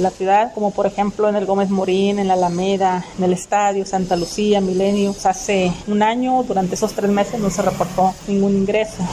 [0.00, 3.86] la ciudad, como por ejemplo en el Gómez Morín, en la Alameda, en el Estadio,
[3.86, 9.06] Santa Lucía, Milenio, hace un año, esos tres meses no se reportó ningún ingreso.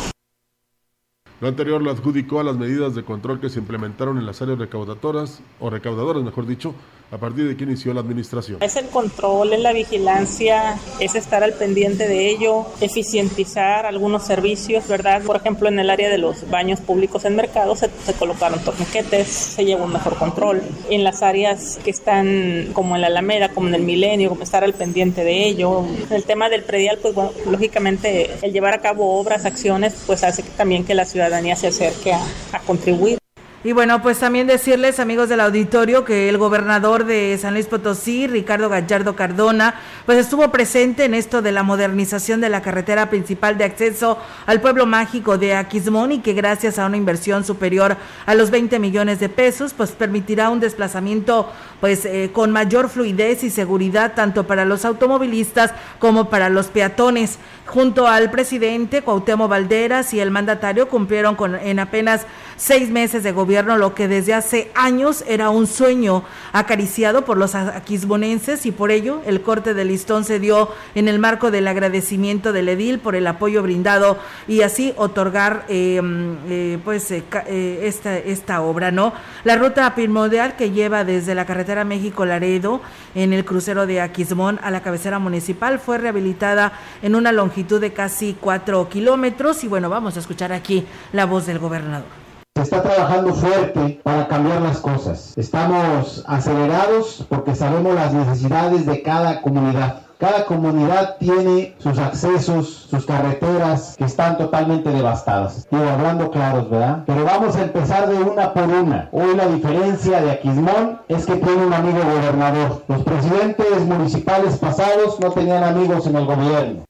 [1.42, 4.60] Lo anterior lo adjudicó a las medidas de control que se implementaron en las áreas
[4.60, 6.74] recaudadoras, o recaudadoras, mejor dicho,
[7.14, 8.58] a partir de que inició la administración.
[8.64, 14.88] Es el control, es la vigilancia, es estar al pendiente de ello, eficientizar algunos servicios,
[14.88, 15.22] ¿verdad?
[15.22, 19.64] Por ejemplo, en el área de los baños públicos en mercado se, colocaron torniquetes, se
[19.64, 20.64] llevó un mejor control.
[20.90, 24.64] En las áreas que están como en la Alameda, como en el Milenio, como estar
[24.64, 25.86] al pendiente de ello.
[26.10, 30.42] El tema del predial, pues bueno, lógicamente el llevar a cabo obras, acciones, pues hace
[30.42, 33.23] también que la ciudadanía se acerque a contribuir.
[33.66, 38.28] Y bueno, pues también decirles, amigos del auditorio, que el gobernador de San Luis Potosí,
[38.28, 43.58] Ricardo Gallardo Cardona, pues estuvo presente en esto de la modernización de la carretera principal
[43.58, 47.96] de acceso al pueblo mágico de Aquismón y que gracias a una inversión superior
[48.26, 51.50] a los 20 millones de pesos, pues permitirá un desplazamiento
[51.80, 57.40] pues eh, con mayor fluidez y seguridad tanto para los automovilistas como para los peatones.
[57.66, 62.26] Junto al presidente Cuauhtémoc Valderas y el mandatario cumplieron con, en apenas
[62.64, 67.56] seis meses de gobierno lo que desde hace años era un sueño acariciado por los
[67.56, 72.54] aquisbonenses y por ello el corte de listón se dio en el marco del agradecimiento
[72.54, 78.62] del edil por el apoyo brindado y así otorgar eh, pues eh, eh, esta, esta
[78.62, 79.12] obra, ¿no?
[79.44, 82.80] La ruta primordial que lleva desde la carretera México-Laredo
[83.14, 87.92] en el crucero de Aquismón a la cabecera municipal fue rehabilitada en una longitud de
[87.92, 89.66] casi cuatro kilómetros.
[89.66, 92.23] Y bueno, vamos a escuchar aquí la voz del gobernador.
[92.64, 95.34] Está trabajando fuerte para cambiar las cosas.
[95.36, 100.04] Estamos acelerados porque sabemos las necesidades de cada comunidad.
[100.18, 105.68] Cada comunidad tiene sus accesos, sus carreteras que están totalmente devastadas.
[105.70, 107.04] Digo, hablando claros, ¿verdad?
[107.06, 109.10] Pero vamos a empezar de una por una.
[109.12, 112.82] Hoy la diferencia de Aquismón es que tiene un amigo gobernador.
[112.88, 116.86] Los presidentes municipales pasados no tenían amigos en el gobierno.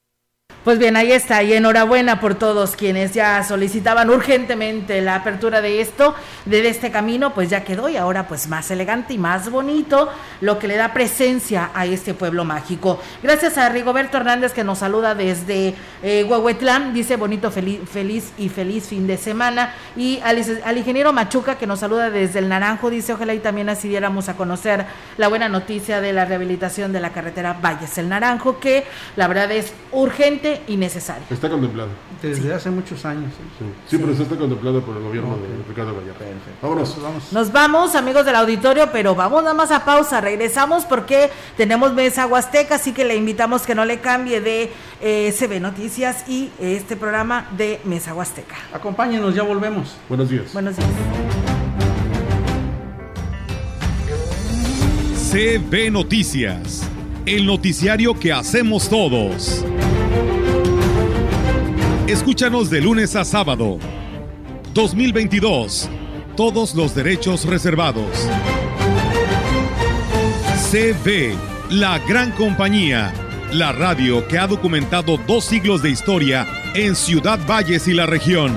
[0.64, 5.82] Pues bien, ahí está, y enhorabuena por todos quienes ya solicitaban urgentemente la apertura de
[5.82, 6.14] esto,
[6.46, 10.08] de este camino, pues ya quedó y ahora pues más elegante y más bonito,
[10.40, 12.98] lo que le da presencia a este pueblo mágico.
[13.22, 16.26] Gracias a Rigoberto Hernández que nos saluda desde eh,
[16.94, 21.66] dice bonito, feliz, feliz y feliz fin de semana, y al, al, ingeniero Machuca que
[21.66, 24.86] nos saluda desde el Naranjo, dice ojalá y también así diéramos a conocer
[25.18, 28.84] la buena noticia de la rehabilitación de la carretera Valles el Naranjo, que
[29.16, 31.24] la verdad es urgente y necesario.
[31.30, 31.90] Está contemplado.
[32.22, 33.32] Desde hace muchos años.
[33.58, 36.24] Sí, sí pero está contemplado por el gobierno de Ricardo Gallardo.
[36.62, 37.02] Vámonos.
[37.02, 37.32] Vamos.
[37.32, 40.20] Nos vamos, amigos del auditorio, pero vamos nada más a pausa.
[40.20, 45.34] Regresamos porque tenemos mesa huasteca, así que le invitamos que no le cambie de eh,
[45.36, 48.56] CB Noticias y este programa de Mesa Huasteca.
[48.72, 49.96] Acompáñenos, ya volvemos.
[50.08, 50.52] Buenos días.
[50.52, 50.88] Buenos días.
[55.34, 56.88] CB Noticias,
[57.26, 59.64] el noticiario que hacemos todos.
[62.06, 63.78] Escúchanos de lunes a sábado.
[64.74, 65.88] 2022.
[66.36, 68.28] Todos los derechos reservados.
[70.70, 71.34] CB,
[71.70, 73.10] la gran compañía.
[73.52, 78.52] La radio que ha documentado dos siglos de historia en Ciudad Valles y la región.